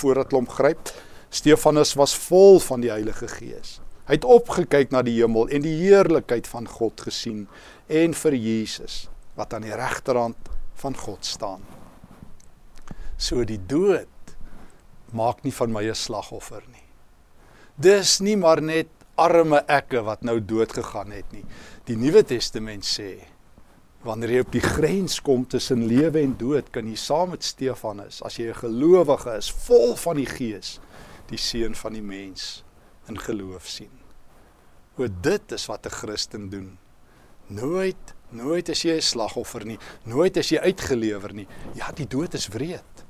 voordat 0.00 0.32
hom 0.32 0.48
gryp. 0.48 0.92
Stefanus 1.32 1.94
was 1.98 2.14
vol 2.28 2.60
van 2.64 2.84
die 2.84 2.92
Heilige 2.92 3.28
Gees. 3.28 3.78
Hy 4.06 4.20
het 4.20 4.26
opgekyk 4.28 4.92
na 4.94 5.02
die 5.02 5.16
hemel 5.18 5.48
en 5.50 5.64
die 5.64 5.74
heerlikheid 5.80 6.46
van 6.46 6.68
God 6.70 7.02
gesien 7.08 7.46
en 7.90 8.14
vir 8.14 8.36
Jesus 8.38 9.06
wat 9.36 9.52
aan 9.52 9.66
die 9.66 9.74
regterhand 9.74 10.52
van 10.80 10.96
God 10.96 11.26
staan. 11.26 11.64
So 13.18 13.44
die 13.44 13.58
dood 13.58 14.08
maak 15.16 15.42
nie 15.44 15.52
van 15.52 15.72
my 15.72 15.84
'n 15.88 15.94
slagoffer 15.94 16.62
nie. 16.72 16.86
Dis 17.76 18.20
nie 18.20 18.36
maar 18.36 18.62
net 18.62 18.88
arme 19.16 19.64
ekke 19.66 20.02
wat 20.04 20.22
nou 20.22 20.40
dood 20.40 20.72
gegaan 20.72 21.10
het 21.10 21.32
nie. 21.32 21.44
Die 21.84 21.96
Nuwe 21.96 22.22
Testament 22.22 22.84
sê 22.84 23.26
wanneer 24.06 24.36
jy 24.36 24.40
op 24.44 24.52
die 24.54 24.62
grens 24.64 25.18
kom 25.24 25.44
tussen 25.50 25.86
lewe 25.90 26.22
en 26.22 26.36
dood, 26.38 26.70
kan 26.74 26.86
jy 26.88 26.96
saam 27.00 27.34
met 27.34 27.44
Stefanus, 27.44 28.22
as 28.22 28.38
jy 28.38 28.48
'n 28.50 28.60
gelowige 28.62 29.36
is, 29.36 29.50
vol 29.66 29.96
van 29.96 30.16
die 30.16 30.26
Gees, 30.26 30.78
die 31.28 31.38
seun 31.38 31.74
van 31.74 31.92
die 31.92 32.02
mens 32.02 32.64
in 33.08 33.18
geloof 33.18 33.66
sien. 33.66 33.90
O 34.96 35.06
dit 35.08 35.52
is 35.52 35.66
wat 35.66 35.86
'n 35.86 35.90
Christen 35.90 36.48
doen. 36.50 36.78
Nooit, 37.48 38.14
nooit 38.30 38.68
as 38.68 38.82
jy 38.82 38.96
'n 38.96 39.02
slagoffer 39.02 39.64
nie, 39.64 39.78
nooit 40.04 40.36
as 40.36 40.48
jy 40.48 40.58
uitgelewer 40.58 41.34
nie. 41.34 41.46
Ja, 41.74 41.92
die 41.92 42.06
dood 42.06 42.34
is 42.34 42.48
wreed. 42.48 43.04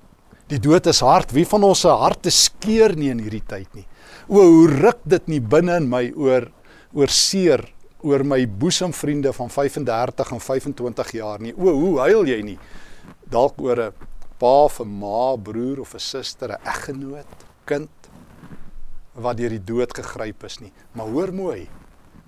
Die 0.49 0.59
dood 0.59 0.87
is 0.87 1.00
hard. 1.00 1.33
Wie 1.33 1.47
van 1.47 1.62
ons 1.62 1.81
se 1.81 1.88
harte 1.88 2.31
skeur 2.31 2.95
nie 2.97 3.11
in 3.11 3.19
hierdie 3.19 3.47
tyd 3.47 3.75
nie? 3.75 3.87
O, 4.29 4.41
hoe 4.41 4.69
ruk 4.69 5.00
dit 5.05 5.26
nie 5.29 5.41
binne 5.41 5.76
in 5.76 5.88
my 5.88 6.12
oor 6.15 6.53
oor 6.95 7.09
seer 7.09 7.65
oor 8.06 8.25
my 8.25 8.40
boesemvriende 8.46 9.32
van 9.36 9.50
35 9.50 10.32
en 10.32 10.40
25 10.40 11.12
jaar 11.18 11.42
nie. 11.42 11.54
O, 11.56 11.72
hoe 11.75 11.98
huil 12.06 12.30
jy 12.30 12.40
nie? 12.42 12.58
Dalk 13.30 13.60
oor 13.60 13.80
'n 13.88 13.92
pa 14.38 14.64
of 14.64 14.80
'n 14.80 14.88
ma, 14.88 15.36
broer 15.36 15.80
of 15.80 15.94
'n 15.94 15.98
suster, 15.98 16.50
'n 16.52 16.62
eggenoot, 16.64 17.44
kind 17.64 17.90
wat 19.14 19.36
deur 19.36 19.50
die 19.50 19.64
dood 19.64 19.94
gegryp 19.94 20.44
is 20.44 20.60
nie. 20.60 20.72
Maar 20.92 21.06
hoor 21.06 21.32
mooi, 21.32 21.68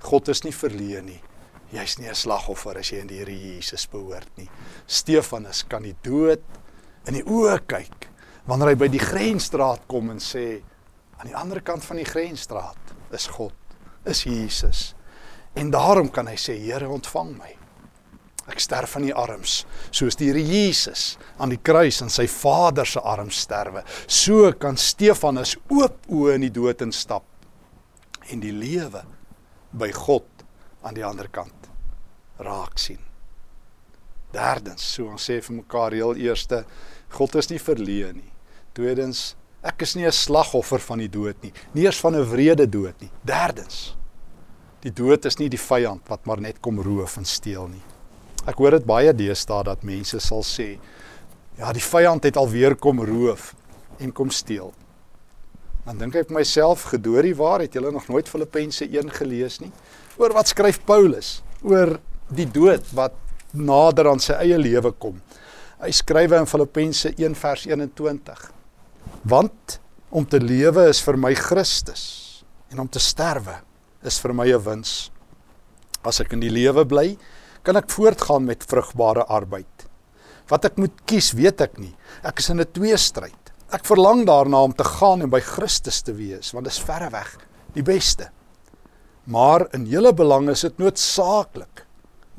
God 0.00 0.28
is 0.28 0.42
nie 0.44 0.52
verleë 0.52 1.02
nie. 1.04 1.20
Jy's 1.72 1.98
nie 1.98 2.08
'n 2.08 2.14
slagoffer 2.14 2.78
as 2.78 2.90
jy 2.90 3.00
in 3.00 3.06
die 3.06 3.18
Here 3.18 3.32
Jesus 3.32 3.86
behoort 3.86 4.30
nie. 4.36 4.48
Stefanus 4.86 5.66
kan 5.68 5.82
die 5.82 5.96
dood 6.02 6.40
in 7.06 7.14
die 7.14 7.24
oë 7.24 7.60
kyk 7.66 8.08
wanneer 8.46 8.68
hy 8.68 8.74
by 8.74 8.88
die 8.88 9.02
grensstraat 9.02 9.86
kom 9.86 10.10
en 10.10 10.18
sê 10.18 10.62
aan 11.18 11.26
die 11.26 11.36
ander 11.36 11.60
kant 11.60 11.84
van 11.84 11.96
die 11.96 12.08
grensstraat 12.08 12.94
is 13.12 13.26
God, 13.26 13.54
is 14.06 14.24
Jesus. 14.24 14.94
En 15.54 15.70
daarom 15.70 16.10
kan 16.10 16.26
hy 16.26 16.36
sê 16.36 16.58
Here 16.58 16.88
ontvang 16.88 17.32
my. 17.38 17.54
Ek 18.48 18.60
sterf 18.60 18.96
in 18.96 19.10
u 19.10 19.12
arms, 19.12 19.66
soos 19.90 20.16
die 20.16 20.30
Here 20.30 20.40
Jesus 20.40 21.18
aan 21.36 21.52
die 21.52 21.60
kruis 21.60 22.00
in 22.00 22.08
sy 22.12 22.26
Vader 22.26 22.86
se 22.88 23.00
arms 23.00 23.42
sterwe. 23.44 23.84
So 24.06 24.52
kan 24.52 24.76
Stefanus 24.76 25.56
oop 25.68 26.08
oë 26.08 26.38
in 26.38 26.46
die 26.48 26.54
dood 26.54 26.80
instap 26.86 27.24
en 28.32 28.40
die 28.40 28.52
lewe 28.52 29.04
by 29.72 29.90
God 29.92 30.28
aan 30.82 30.96
die 30.96 31.04
ander 31.04 31.28
kant 31.28 31.68
raak 32.38 32.78
sien. 32.80 33.00
Derdens, 34.32 34.84
so 34.84 35.08
ons 35.08 35.24
sê 35.24 35.38
vir 35.44 35.56
mekaar 35.62 35.96
heel 35.96 36.16
eerste, 36.20 36.62
God 37.16 37.38
is 37.40 37.48
nie 37.50 37.60
verleë 37.60 38.12
nie. 38.14 38.32
Tweedens, 38.76 39.34
ek 39.64 39.82
is 39.82 39.96
nie 39.96 40.06
'n 40.06 40.12
slagoffer 40.12 40.78
van 40.78 40.98
die 40.98 41.08
dood 41.08 41.42
nie, 41.42 41.52
nie 41.74 41.84
eers 41.84 42.00
van 42.00 42.14
'n 42.14 42.30
wrede 42.30 42.66
dood 42.66 43.00
nie. 43.00 43.10
Derdens, 43.24 43.96
die 44.84 44.92
dood 44.94 45.26
is 45.26 45.38
nie 45.40 45.48
die 45.50 45.60
vyand 45.60 46.06
wat 46.10 46.26
maar 46.28 46.40
net 46.42 46.60
kom 46.62 46.78
roof 46.82 47.16
en 47.18 47.26
steel 47.26 47.66
nie. 47.70 47.84
Ek 48.48 48.60
hoor 48.60 48.78
dit 48.78 48.86
baie 48.88 49.12
deesdae 49.12 49.64
dat 49.66 49.84
mense 49.84 50.20
sal 50.22 50.44
sê, 50.46 50.76
ja, 51.58 51.72
die 51.74 51.82
vyand 51.82 52.28
het 52.28 52.38
alweer 52.38 52.76
kom 52.78 53.02
roof 53.02 53.52
en 53.98 54.14
kom 54.14 54.30
steel. 54.30 54.70
Dan 55.84 55.98
dink 55.98 56.18
ek 56.20 56.32
myself, 56.34 56.84
gedoorie 56.92 57.34
waar 57.36 57.64
het 57.64 57.74
julle 57.74 57.90
nog 57.92 58.06
nooit 58.10 58.28
Filippense 58.28 58.86
1 58.86 59.10
gelees 59.18 59.58
nie? 59.62 59.72
Oor 60.20 60.34
wat 60.36 60.52
skryf 60.52 60.82
Paulus? 60.86 61.38
Oor 61.64 61.96
die 62.28 62.46
dood 62.46 62.86
wat 62.94 63.16
nader 63.56 64.10
aan 64.10 64.20
sy 64.22 64.36
eie 64.44 64.58
lewe 64.60 64.92
kom. 65.00 65.16
Hy 65.80 65.90
skryf 65.94 66.34
in 66.36 66.48
Filippense 66.50 67.14
1 67.16 67.36
vers 67.40 67.64
21. 67.66 68.44
Want 69.30 69.78
om 70.10 70.26
te 70.28 70.40
lewe 70.42 70.88
is 70.90 71.00
vir 71.04 71.18
my 71.20 71.32
Christus 71.38 72.04
en 72.72 72.84
om 72.84 72.88
te 72.92 73.00
sterwe 73.02 73.58
is 74.02 74.18
vir 74.18 74.32
my 74.32 74.46
'n 74.52 74.64
wins. 74.64 75.10
As 76.04 76.20
ek 76.20 76.32
in 76.32 76.40
die 76.40 76.50
lewe 76.50 76.84
bly, 76.84 77.18
kan 77.62 77.76
ek 77.76 77.90
voortgaan 77.90 78.44
met 78.44 78.64
vrugbare 78.64 79.24
arbeid. 79.26 79.88
Wat 80.48 80.64
ek 80.64 80.76
moet 80.76 80.94
kies, 81.06 81.32
weet 81.32 81.60
ek 81.60 81.78
nie. 81.78 81.96
Ek 82.24 82.38
is 82.38 82.48
in 82.50 82.60
'n 82.60 82.72
tweestryd. 82.72 83.52
Ek 83.70 83.84
verlang 83.84 84.24
daarna 84.24 84.62
om 84.64 84.72
te 84.72 84.84
gaan 84.84 85.22
en 85.22 85.30
by 85.30 85.40
Christus 85.40 86.02
te 86.02 86.12
wees, 86.12 86.52
want 86.52 86.64
dit 86.64 86.72
is 86.72 86.80
verre 86.80 87.10
weg 87.10 87.36
die 87.74 87.82
beste. 87.82 88.30
Maar 89.28 89.66
in 89.74 89.84
julle 89.86 90.14
belang 90.14 90.48
is 90.48 90.64
dit 90.64 90.78
noodsaaklik 90.78 91.84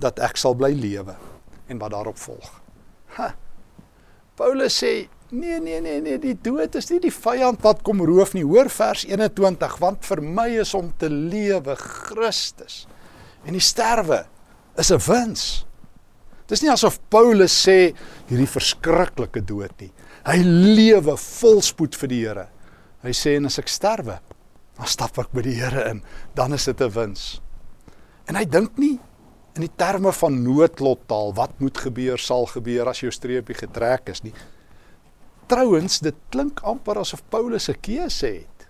dat 0.02 0.20
ek 0.20 0.38
sal 0.38 0.56
bly 0.56 0.74
lewe 0.74 1.16
en 1.70 1.78
wat 1.78 1.92
daarop 1.92 2.18
volg. 2.18 2.50
Ha. 3.18 3.36
Paulus 4.36 4.84
sê 4.84 5.10
nee 5.32 5.60
nee 5.60 5.80
nee 5.82 6.02
nee 6.02 6.18
die 6.18 6.36
dood 6.42 6.76
is 6.76 6.90
nie 6.90 7.00
die 7.00 7.14
vyand 7.14 7.62
wat 7.62 7.84
kom 7.84 8.02
roof 8.02 8.34
nie. 8.34 8.44
Hoor 8.44 8.70
vers 8.70 9.06
21 9.06 9.78
want 9.80 10.06
vir 10.06 10.22
my 10.22 10.50
is 10.62 10.74
om 10.74 10.92
te 10.98 11.10
lewe 11.10 11.76
Christus 11.76 12.86
en 13.46 13.54
die 13.54 13.64
sterwe 13.64 14.26
is 14.78 14.92
'n 14.92 15.00
wins. 15.08 15.66
Dis 16.48 16.62
nie 16.62 16.72
asof 16.72 17.00
Paulus 17.10 17.54
sê 17.54 17.94
hierdie 18.30 18.50
verskriklike 18.50 19.42
dood 19.46 19.74
nie. 19.80 19.92
Hy 20.26 20.38
lewe 20.44 21.16
volspoed 21.18 21.96
vir 21.96 22.10
die 22.10 22.22
Here. 22.26 22.48
Hy 23.04 23.14
sê 23.14 23.36
en 23.38 23.46
as 23.46 23.60
ek 23.60 23.68
sterwe, 23.68 24.20
dan 24.78 24.88
stap 24.88 25.20
ek 25.20 25.32
by 25.32 25.42
die 25.46 25.56
Here 25.60 25.90
in, 25.92 26.02
dan 26.36 26.54
is 26.54 26.66
dit 26.66 26.82
'n 26.82 26.90
wins. 26.90 27.42
En 28.28 28.36
hy 28.36 28.46
dink 28.46 28.78
nie 28.78 29.00
in 29.56 29.62
die 29.62 29.76
terme 29.78 30.12
van 30.12 30.44
noodlottaal, 30.44 31.34
wat 31.36 31.60
moet 31.60 31.78
gebeur 31.78 32.18
sal 32.18 32.46
gebeur 32.46 32.88
as 32.88 33.02
jou 33.02 33.12
streepie 33.12 33.56
getrek 33.56 34.10
is 34.10 34.24
nie. 34.24 34.34
Trouwens, 35.50 36.00
dit 36.06 36.16
klink 36.30 36.62
amper 36.68 37.00
asof 37.02 37.24
Paulus 37.34 37.70
'n 37.70 37.80
keuse 37.82 38.28
het. 38.28 38.68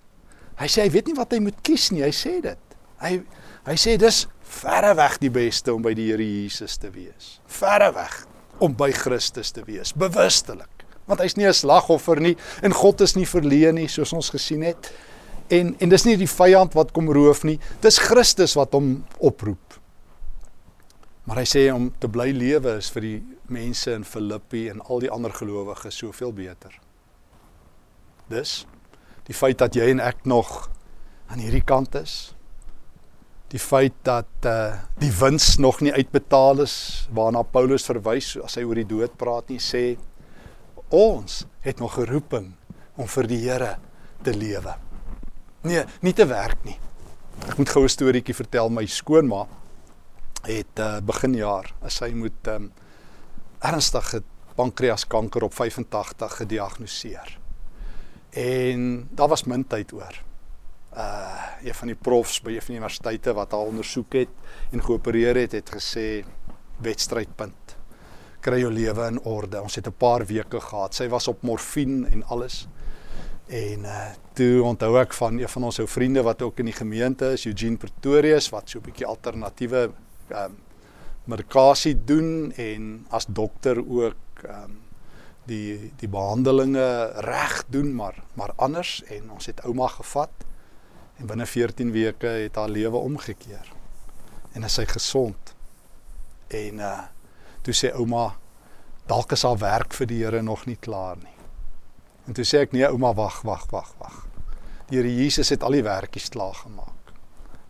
Hy 0.60 0.68
sê 0.68 0.84
hy 0.84 0.92
weet 0.92 1.08
nie 1.08 1.16
wat 1.16 1.32
hy 1.32 1.40
moet 1.40 1.62
kies 1.64 1.90
nie, 1.92 2.04
hy 2.04 2.12
sê 2.12 2.42
dit. 2.42 2.76
Hy 3.00 3.22
hy 3.68 3.76
sê 3.76 3.98
dis 3.98 4.28
verre 4.50 4.96
weg 4.96 5.20
die 5.22 5.30
beste 5.30 5.74
om 5.74 5.82
by 5.82 5.94
die 5.94 6.10
Here 6.10 6.24
Jesus 6.24 6.78
te 6.78 6.90
wees. 6.92 7.40
Verre 7.48 7.92
weg 7.96 8.26
om 8.60 8.74
by 8.76 8.92
Christus 8.92 9.52
te 9.52 9.64
wees, 9.68 9.94
bewustelik. 9.94 10.86
Want 11.08 11.22
hy's 11.22 11.38
nie 11.38 11.48
'n 11.48 11.54
slagoffer 11.54 12.20
nie 12.20 12.36
en 12.62 12.74
God 12.74 13.02
is 13.02 13.16
nie 13.16 13.26
verleë 13.26 13.74
nie 13.74 13.88
soos 13.88 14.14
ons 14.14 14.30
gesien 14.30 14.62
het. 14.64 14.92
En 15.50 15.76
en 15.80 15.90
dis 15.90 16.06
nie 16.06 16.18
die 16.18 16.28
vyand 16.28 16.74
wat 16.74 16.92
kom 16.92 17.10
roof 17.10 17.44
nie, 17.44 17.60
dis 17.82 17.98
Christus 17.98 18.56
wat 18.56 18.72
hom 18.72 19.06
oproep. 19.20 19.80
Maar 21.26 21.38
hy 21.38 21.46
sê 21.46 21.74
om 21.74 21.92
te 22.00 22.08
bly 22.08 22.32
lewe 22.32 22.78
is 22.78 22.90
vir 22.90 23.02
die 23.02 23.24
mense 23.50 23.92
in 23.92 24.04
Filippi 24.04 24.68
en 24.70 24.82
al 24.82 25.00
die 25.00 25.12
ander 25.12 25.34
gelowiges 25.34 25.98
soveel 25.98 26.34
beter. 26.34 26.74
Dus 28.28 28.66
die 29.30 29.36
feit 29.36 29.58
dat 29.58 29.76
jy 29.76 29.90
en 29.92 30.00
ek 30.00 30.26
nog 30.26 30.70
aan 31.30 31.40
hierdie 31.40 31.66
kant 31.66 31.96
is, 31.96 32.34
die 33.50 33.62
feit 33.62 33.96
dat 34.06 34.46
uh 34.46 34.78
die 35.02 35.12
wins 35.20 35.58
nog 35.58 35.82
nie 35.82 35.94
uitbetaal 35.94 36.62
is 36.62 37.08
waarna 37.16 37.42
Paulus 37.42 37.88
verwys 37.90 38.36
as 38.44 38.58
hy 38.60 38.66
oor 38.68 38.78
die 38.78 38.90
dood 38.90 39.16
praat 39.18 39.50
nie 39.50 39.62
sê 39.64 39.98
ons 40.94 41.46
het 41.66 41.80
nog 41.80 41.98
'n 41.98 42.10
roeping 42.10 42.54
om 42.98 43.08
vir 43.08 43.28
die 43.28 43.42
Here 43.50 43.78
te 44.24 44.34
lewe. 44.34 44.76
Nee, 45.64 45.84
nie 46.02 46.14
te 46.14 46.26
werk 46.26 46.64
nie. 46.66 46.78
Ek 47.48 47.58
moet 47.58 47.70
gou 47.70 47.84
'n 47.84 47.90
storieetjie 47.90 48.36
vertel. 48.36 48.70
My 48.70 48.86
skoonma 48.86 49.48
het 50.44 50.80
uh 50.80 51.00
begin 51.00 51.34
jaar 51.34 51.74
as 51.82 52.00
hy 52.00 52.14
moet 52.14 52.48
um 52.48 52.72
ernstige 53.60 54.24
pankreaskanker 54.56 55.44
op 55.44 55.54
85 55.54 56.36
gediagnoseer. 56.36 57.40
En 58.30 59.08
daar 59.12 59.28
was 59.28 59.44
min 59.44 59.68
tyd 59.68 59.94
oor 59.94 60.24
uh 60.96 61.48
een 61.64 61.76
van 61.76 61.88
die 61.92 61.96
profs 61.96 62.40
by 62.42 62.54
een 62.54 62.64
van 62.64 62.74
die 62.74 62.78
universiteite 62.80 63.34
wat 63.34 63.52
haar 63.52 63.68
ondersoek 63.68 64.14
het 64.14 64.30
en 64.72 64.84
geopereer 64.84 65.36
het, 65.36 65.52
het 65.52 65.70
gesê 65.76 66.24
wedstrydpunt. 66.80 67.76
Kry 68.40 68.62
jou 68.62 68.72
lewe 68.72 69.08
in 69.12 69.20
orde. 69.28 69.62
Ons 69.62 69.76
het 69.76 69.88
'n 69.88 69.98
paar 69.98 70.26
weke 70.26 70.60
gehad. 70.60 70.96
Sy 70.96 71.08
was 71.08 71.28
op 71.28 71.42
morfine 71.42 72.08
en 72.08 72.24
alles. 72.24 72.68
En 73.48 73.80
uh 73.80 74.08
toe 74.34 74.64
onthou 74.64 75.00
ek 75.00 75.14
van 75.14 75.40
een 75.40 75.50
van 75.50 75.64
ons 75.64 75.80
ou 75.80 75.88
vriende 75.88 76.22
wat 76.22 76.42
ook 76.42 76.60
in 76.60 76.66
die 76.66 76.74
gemeente 76.74 77.32
is, 77.32 77.46
Eugene 77.46 77.78
Pretorius, 77.78 78.50
wat 78.50 78.70
so 78.70 78.80
'n 78.80 78.82
bietjie 78.82 79.06
alternatiewe 79.06 79.92
ehm 80.30 80.44
um, 80.46 80.58
medikasie 81.30 81.96
doen 82.06 82.52
en 82.58 82.92
as 83.10 83.28
dokter 83.30 83.80
ook 83.80 84.46
ehm 84.46 84.64
um, 84.64 84.78
die 85.50 85.92
die 85.98 86.08
behandelinge 86.10 87.10
reg 87.26 87.64
doen 87.74 87.94
maar 87.96 88.20
maar 88.38 88.52
anders 88.62 89.00
en 89.10 89.32
ons 89.34 89.48
het 89.50 89.64
ouma 89.66 89.88
gevat 89.88 90.46
En 91.20 91.28
binne 91.28 91.46
14 91.46 91.92
weke 91.92 92.28
het 92.28 92.56
haar 92.56 92.70
lewe 92.70 92.98
omgekeer. 92.98 93.72
En 94.52 94.64
is 94.64 94.74
sy 94.74 94.86
gesond. 94.88 95.56
En 96.48 96.80
uh 96.80 97.00
toe 97.60 97.74
sê 97.76 97.90
ouma, 97.92 98.38
dalk 99.12 99.34
is 99.36 99.42
haar 99.44 99.58
werk 99.60 99.92
vir 99.94 100.08
die 100.08 100.22
Here 100.24 100.40
nog 100.42 100.64
nie 100.66 100.78
klaar 100.80 101.18
nie. 101.20 101.36
En 102.26 102.34
toe 102.34 102.46
sê 102.48 102.62
ek 102.64 102.72
nee 102.72 102.88
ouma, 102.88 103.12
wag, 103.14 103.42
wag, 103.44 103.66
wag, 103.74 103.90
wag. 104.00 104.16
Die 104.88 104.98
Here 104.98 105.12
Jesus 105.12 105.52
het 105.52 105.66
al 105.68 105.76
die 105.76 105.84
werkies 105.84 106.30
klaar 106.32 106.56
gemaak. 106.56 107.12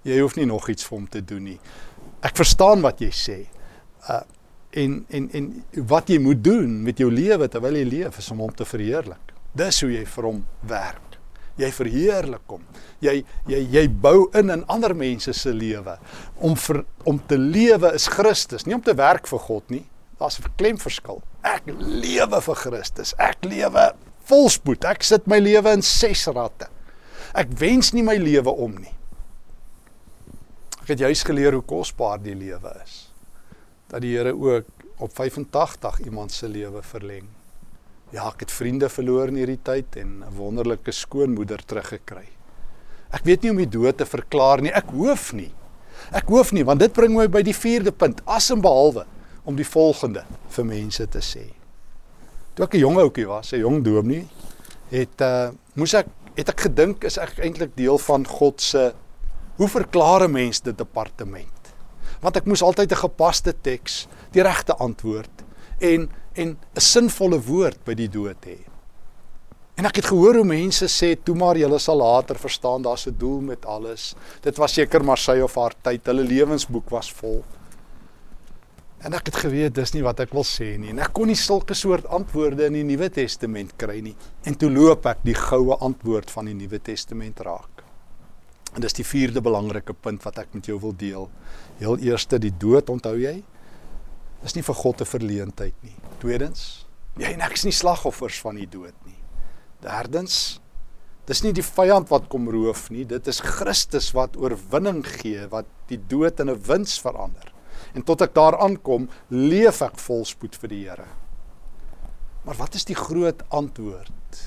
Jy 0.05 0.19
hoef 0.21 0.37
nie 0.37 0.45
nog 0.45 0.69
iets 0.69 0.85
vir 0.85 0.95
hom 0.95 1.09
te 1.09 1.23
doen 1.25 1.43
nie. 1.49 1.57
Ek 2.25 2.35
verstaan 2.35 2.83
wat 2.85 3.01
jy 3.03 3.11
sê. 3.15 3.39
Uh 4.09 4.23
en 4.77 5.05
en 5.09 5.29
en 5.33 5.45
wat 5.89 6.11
jy 6.13 6.19
moet 6.21 6.43
doen 6.45 6.75
met 6.85 6.99
jou 7.01 7.07
lewe 7.09 7.47
terwyl 7.49 7.73
jy 7.79 7.85
leef 7.89 8.19
is 8.21 8.27
om 8.29 8.43
hom 8.43 8.51
te 8.53 8.67
verheerlik. 8.69 9.31
Dis 9.57 9.81
hoe 9.81 9.89
jy 9.89 10.03
vir 10.05 10.27
hom 10.29 10.43
werk. 10.69 11.17
Jy 11.57 11.71
verheerlik 11.73 12.53
hom. 12.53 12.61
Jy 13.01 13.15
jy 13.49 13.63
jy 13.73 13.83
bou 13.89 14.27
in 14.37 14.53
in 14.53 14.61
ander 14.69 14.93
mense 14.95 15.33
se 15.33 15.53
lewe. 15.53 15.97
Om 16.37 16.53
vir 16.67 16.83
om 17.09 17.17
te 17.27 17.39
lewe 17.39 17.95
is 17.97 18.05
Christus, 18.13 18.67
nie 18.67 18.77
om 18.77 18.85
te 18.85 18.93
werk 18.93 19.27
vir 19.27 19.41
God 19.47 19.73
nie. 19.73 19.85
Daar's 20.19 20.39
'n 20.39 20.53
klemverskil. 20.57 21.23
Ek 21.43 21.63
lewe 21.65 22.41
vir 22.41 22.55
Christus. 22.55 23.13
Ek 23.17 23.43
lewe 23.43 23.91
volspoed. 24.25 24.85
Ek 24.85 25.03
sit 25.03 25.27
my 25.27 25.39
lewe 25.39 25.71
in 25.73 25.81
ses 25.81 26.27
ratte. 26.27 26.67
Ek 27.33 27.47
wens 27.59 27.93
nie 27.93 28.03
my 28.03 28.17
lewe 28.17 28.49
om 28.49 28.75
nie. 28.75 28.93
Het 30.89 31.03
juis 31.05 31.21
geleer 31.21 31.53
hoe 31.53 31.61
kosbaar 31.61 32.17
die 32.17 32.33
lewe 32.33 32.71
is. 32.81 33.11
Dat 33.91 34.01
die 34.01 34.15
Here 34.15 34.33
ook 34.33 34.65
op 34.97 35.11
85 35.13 35.99
iemand 35.99 36.31
se 36.33 36.47
lewe 36.49 36.81
verleng. 36.81 37.27
Ja, 38.09 38.25
ek 38.31 38.47
het 38.47 38.51
vriende 38.51 38.89
verloor 38.89 39.29
in 39.29 39.37
hierdie 39.37 39.59
tyd 39.61 39.99
en 40.01 40.23
'n 40.25 40.33
wonderlike 40.33 40.91
skoonmoeder 40.91 41.61
teruggekry. 41.65 42.25
Ek 43.13 43.21
weet 43.23 43.41
nie 43.41 43.51
om 43.51 43.57
die 43.57 43.69
dood 43.69 43.97
te 43.97 44.05
verklaar 44.05 44.61
nie. 44.61 44.71
Ek 44.73 44.89
hoef 44.89 45.33
nie. 45.33 45.53
Ek 46.11 46.25
hoef 46.25 46.51
nie 46.51 46.65
want 46.65 46.79
dit 46.79 46.93
bring 46.93 47.13
my 47.13 47.27
by 47.27 47.41
die 47.41 47.53
vierde 47.53 47.91
punt, 47.91 48.21
as 48.25 48.49
en 48.49 48.61
behalwe 48.61 49.05
om 49.43 49.55
die 49.55 49.67
volgende 49.67 50.25
vir 50.49 50.65
mense 50.65 51.07
te 51.07 51.19
sê. 51.19 51.53
Toe 52.55 52.65
ek 52.65 52.73
'n 52.73 52.79
jong 52.79 52.97
ouetjie 52.97 53.27
was, 53.27 53.53
'n 53.53 53.59
jong 53.59 53.83
dominee, 53.83 54.27
het 54.89 55.21
uh 55.21 55.51
moes 55.75 55.93
ek 55.93 56.07
het 56.35 56.49
ek 56.49 56.61
gedink 56.61 57.03
is 57.03 57.17
ek 57.17 57.37
eintlik 57.37 57.75
deel 57.75 57.97
van 57.97 58.25
God 58.25 58.61
se 58.61 58.93
hoe 59.59 59.67
verklaar 59.67 60.23
'n 60.23 60.31
mens 60.31 60.61
dit 60.61 60.77
departement? 60.77 61.73
Want 62.21 62.35
ek 62.35 62.45
moes 62.45 62.63
altyd 62.63 62.91
'n 62.91 63.05
gepaste 63.05 63.53
teks, 63.61 64.07
die 64.31 64.41
regte 64.41 64.75
antwoord 64.75 65.43
en 65.79 66.09
en 66.33 66.57
'n 66.75 66.79
sinvolle 66.79 67.41
woord 67.41 67.83
by 67.83 67.93
die 67.93 68.09
dood 68.09 68.45
hê. 68.45 68.59
En 69.75 69.85
ek 69.85 69.95
het 69.95 70.05
gehoor 70.05 70.35
hoe 70.35 70.45
mense 70.45 70.85
sê 70.87 71.15
toe 71.23 71.35
maar 71.35 71.57
julle 71.57 71.79
sal 71.79 71.97
later 71.97 72.35
verstaan 72.35 72.81
daar's 72.81 73.07
'n 73.07 73.15
doel 73.17 73.41
met 73.41 73.65
alles. 73.65 74.15
Dit 74.41 74.57
was 74.57 74.73
seker 74.73 75.03
maar 75.03 75.17
sy 75.17 75.39
of 75.39 75.55
haar 75.55 75.73
tyd, 75.81 76.05
hulle 76.05 76.23
lewensboek 76.23 76.89
was 76.89 77.11
vol. 77.11 77.43
En 78.99 79.13
ek 79.13 79.25
het 79.25 79.35
geweet 79.35 79.75
dis 79.75 79.93
nie 79.93 80.03
wat 80.03 80.19
ek 80.19 80.33
wil 80.33 80.43
sê 80.43 80.77
nie. 80.77 80.89
En 80.89 80.99
ek 80.99 81.13
kon 81.13 81.27
nie 81.27 81.35
sulke 81.35 81.73
soort 81.73 82.05
antwoorde 82.05 82.65
in 82.65 82.73
die 82.73 82.83
Nuwe 82.83 83.09
Testament 83.09 83.77
kry 83.77 83.99
nie. 84.01 84.15
En 84.43 84.55
toe 84.55 84.69
loop 84.71 85.05
ek 85.05 85.17
die 85.23 85.33
goue 85.33 85.77
antwoord 85.79 86.31
van 86.31 86.45
die 86.45 86.53
Nuwe 86.53 86.79
Testament 86.79 87.39
raak. 87.39 87.78
En 88.75 88.81
dis 88.81 88.93
die 88.93 89.05
vierde 89.05 89.41
belangrike 89.41 89.93
punt 89.93 90.23
wat 90.23 90.37
ek 90.37 90.53
met 90.53 90.69
jou 90.69 90.77
wil 90.79 90.93
deel. 90.95 91.29
Heel 91.79 91.97
eerste 92.05 92.39
die 92.39 92.53
dood, 92.53 92.89
onthou 92.89 93.15
jy? 93.17 93.39
Dis 94.43 94.55
nie 94.55 94.63
vir 94.63 94.75
God 94.75 95.01
'n 95.01 95.05
verleentheid 95.05 95.75
nie. 95.83 95.95
Tweedens, 96.19 96.85
jy 97.17 97.33
en 97.33 97.41
ek 97.41 97.53
is 97.53 97.65
nie 97.65 97.75
slagoffers 97.75 98.39
van 98.39 98.55
die 98.55 98.69
dood 98.69 98.95
nie. 99.05 99.17
Derdens, 99.81 100.59
dis 101.25 101.43
nie 101.43 101.53
die 101.53 101.63
vyand 101.63 102.09
wat 102.09 102.29
kom 102.29 102.49
roof 102.49 102.89
nie, 102.89 103.05
dit 103.05 103.27
is 103.27 103.39
Christus 103.39 104.13
wat 104.13 104.37
oorwinning 104.37 105.03
gee, 105.05 105.47
wat 105.47 105.65
die 105.87 105.99
dood 106.07 106.39
in 106.39 106.49
'n 106.49 106.61
wins 106.61 106.99
verander. 106.99 107.53
En 107.95 108.03
tot 108.03 108.21
ek 108.21 108.33
daar 108.33 108.57
aankom, 108.59 109.09
leef 109.29 109.81
ek 109.81 109.97
volspoed 109.97 110.55
vir 110.55 110.69
die 110.69 110.83
Here. 110.87 111.07
Maar 112.45 112.55
wat 112.55 112.75
is 112.75 112.85
die 112.85 112.95
groot 112.95 113.43
antwoord? 113.49 114.39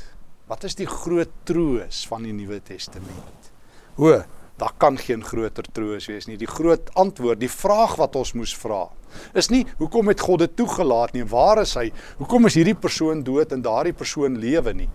Wat 0.47 0.65
is 0.65 0.75
die 0.75 0.87
groot 0.87 1.31
troos 1.45 2.07
van 2.07 2.23
die 2.23 2.33
Nuwe 2.33 2.61
Testament? 2.61 3.42
O, 3.97 4.23
daar 4.61 4.73
kan 4.79 4.97
geen 4.99 5.25
groter 5.25 5.67
troos 5.75 6.07
wees 6.09 6.29
nie. 6.29 6.39
Die 6.41 6.49
groot 6.49 6.89
antwoord, 6.99 7.41
die 7.41 7.51
vraag 7.51 7.97
wat 8.01 8.17
ons 8.17 8.33
moes 8.39 8.55
vra, 8.57 8.87
is 9.37 9.51
nie 9.53 9.65
hoekom 9.81 10.09
het 10.09 10.23
God 10.25 10.45
dit 10.47 10.57
toegelaat 10.57 11.13
nie? 11.17 11.25
Waar 11.29 11.63
is 11.65 11.75
hy? 11.77 11.91
Hoekom 12.21 12.49
is 12.49 12.57
hierdie 12.57 12.79
persoon 12.79 13.25
dood 13.27 13.53
en 13.53 13.65
daardie 13.65 13.97
persoon 13.97 14.39
lewe 14.41 14.73
nie? 14.77 14.89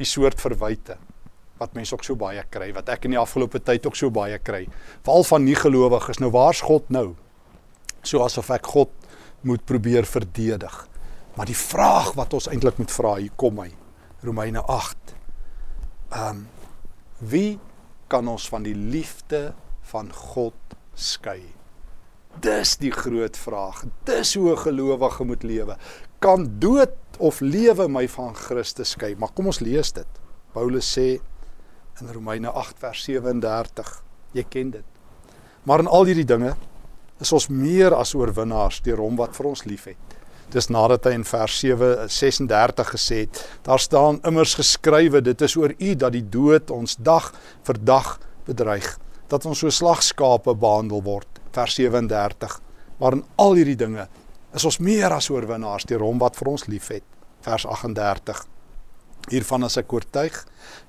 Die 0.00 0.08
soort 0.08 0.40
verwyte 0.40 0.96
wat 1.60 1.74
mense 1.76 1.92
ook 1.92 2.04
so 2.06 2.16
baie 2.16 2.40
kry, 2.48 2.70
wat 2.72 2.88
ek 2.88 3.04
in 3.04 3.12
die 3.12 3.20
afgelope 3.20 3.60
tyd 3.60 3.84
ook 3.84 3.98
so 3.98 4.08
baie 4.14 4.38
kry. 4.40 4.62
Veral 5.04 5.26
van 5.28 5.44
nie 5.44 5.56
gelowiges. 5.58 6.20
Nou 6.22 6.30
waar's 6.32 6.62
God 6.64 6.88
nou? 6.88 7.10
So 8.00 8.22
asof 8.24 8.48
ek 8.56 8.70
God 8.72 8.94
moet 9.44 9.66
probeer 9.68 10.08
verdedig. 10.08 10.78
Maar 11.36 11.50
die 11.50 11.58
vraag 11.58 12.14
wat 12.16 12.32
ons 12.36 12.48
eintlik 12.48 12.80
moet 12.80 12.92
vra, 12.92 13.14
hier 13.20 13.34
kom 13.36 13.60
hy. 13.60 13.68
Romeine 14.24 14.64
8. 14.64 15.14
Ehm 16.16 16.40
um, 16.40 16.46
wie 17.20 17.58
kan 18.10 18.28
ons 18.28 18.48
van 18.50 18.66
die 18.66 18.74
liefde 18.74 19.52
van 19.92 20.10
God 20.12 20.76
skei? 20.98 21.42
Dis 22.42 22.76
die 22.78 22.92
groot 22.94 23.36
vraag. 23.38 23.84
Dis 24.06 24.34
hoe 24.34 24.52
'n 24.52 24.64
gelowige 24.66 25.24
moet 25.24 25.42
lewe. 25.42 25.76
Kan 26.18 26.58
dood 26.58 26.96
of 27.18 27.40
lewe 27.40 27.88
my 27.88 28.08
van 28.08 28.34
Christus 28.34 28.90
skei? 28.90 29.14
Maar 29.16 29.32
kom 29.34 29.46
ons 29.46 29.60
lees 29.60 29.92
dit. 29.92 30.06
Paulus 30.52 30.98
sê 30.98 31.20
in 32.00 32.12
Romeine 32.12 32.50
8 32.50 32.78
vers 32.78 33.04
37. 33.04 34.02
Jy 34.32 34.44
ken 34.48 34.70
dit. 34.70 34.84
Maar 35.62 35.78
in 35.78 35.86
al 35.86 36.04
hierdie 36.04 36.24
dinge 36.24 36.56
is 37.20 37.32
ons 37.32 37.48
meer 37.48 37.94
as 37.94 38.14
oorwinnaars 38.14 38.80
deur 38.80 38.96
hom 38.96 39.16
wat 39.16 39.36
vir 39.36 39.46
ons 39.46 39.64
liefhet. 39.64 40.19
Dis 40.50 40.66
nadat 40.66 41.06
hy 41.06 41.12
in 41.14 41.24
vers 41.26 41.58
7 41.62 42.08
36 42.10 42.88
gesê 42.96 43.20
het, 43.24 43.42
daar 43.66 43.78
staan 43.78 44.18
immers 44.26 44.56
geskrywe, 44.58 45.22
dit 45.22 45.42
is 45.46 45.54
oor 45.56 45.74
u 45.76 45.94
dat 45.94 46.16
die 46.16 46.24
dood 46.26 46.72
ons 46.74 46.96
dag 46.98 47.30
vir 47.68 47.78
dag 47.86 48.16
bedreig, 48.48 48.88
dat 49.30 49.46
ons 49.46 49.62
so 49.62 49.70
slagskape 49.70 50.56
behandel 50.58 51.04
word. 51.06 51.28
Vers 51.54 51.78
37. 51.78 52.58
Maar 52.98 53.20
in 53.20 53.24
al 53.38 53.58
hierdie 53.60 53.78
dinge 53.78 54.08
is 54.54 54.66
ons 54.66 54.80
meer 54.82 55.14
as 55.14 55.30
oorwinnaars 55.30 55.86
deur 55.86 56.02
hom 56.02 56.18
wat 56.18 56.38
vir 56.38 56.50
ons 56.50 56.66
liefhet. 56.66 57.06
Vers 57.46 57.66
38. 57.66 58.44
Hiervan 59.30 59.68
is 59.68 59.78
ek 59.78 59.92
oortuig, 59.94 60.34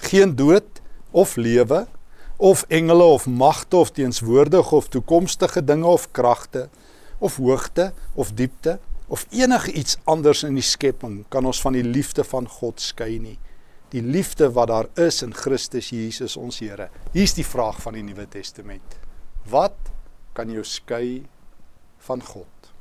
geen 0.09 0.33
dood 0.35 0.81
of 1.11 1.35
lewe 1.37 1.85
of 2.41 2.63
engele 2.73 3.05
of 3.13 3.27
magte 3.29 3.77
of 3.77 3.91
teenswoordige 3.93 4.75
of 4.75 4.87
toekomstige 4.89 5.61
dinge 5.61 5.85
of 5.85 6.07
kragte 6.11 6.69
of 7.19 7.35
hoogte 7.37 7.91
of 8.17 8.31
diepte 8.33 8.79
of 9.11 9.25
enige 9.35 9.73
iets 9.75 9.97
anders 10.07 10.45
in 10.47 10.55
die 10.55 10.63
skepping 10.63 11.25
kan 11.33 11.45
ons 11.45 11.59
van 11.61 11.75
die 11.75 11.83
liefde 11.83 12.23
van 12.23 12.47
God 12.47 12.79
skei 12.79 13.17
nie. 13.19 13.35
Die 13.91 14.03
liefde 14.03 14.47
wat 14.55 14.69
daar 14.71 14.87
is 15.03 15.19
in 15.25 15.33
Christus 15.35 15.89
Jesus 15.91 16.37
ons 16.39 16.61
Here. 16.63 16.87
Hier's 17.11 17.35
die 17.35 17.43
vraag 17.43 17.81
van 17.83 17.97
die 17.99 18.05
Nuwe 18.07 18.23
Testament. 18.31 18.95
Wat 19.51 19.91
kan 20.37 20.53
jou 20.53 20.63
skei 20.63 21.25
van 22.07 22.23
God? 22.23 22.71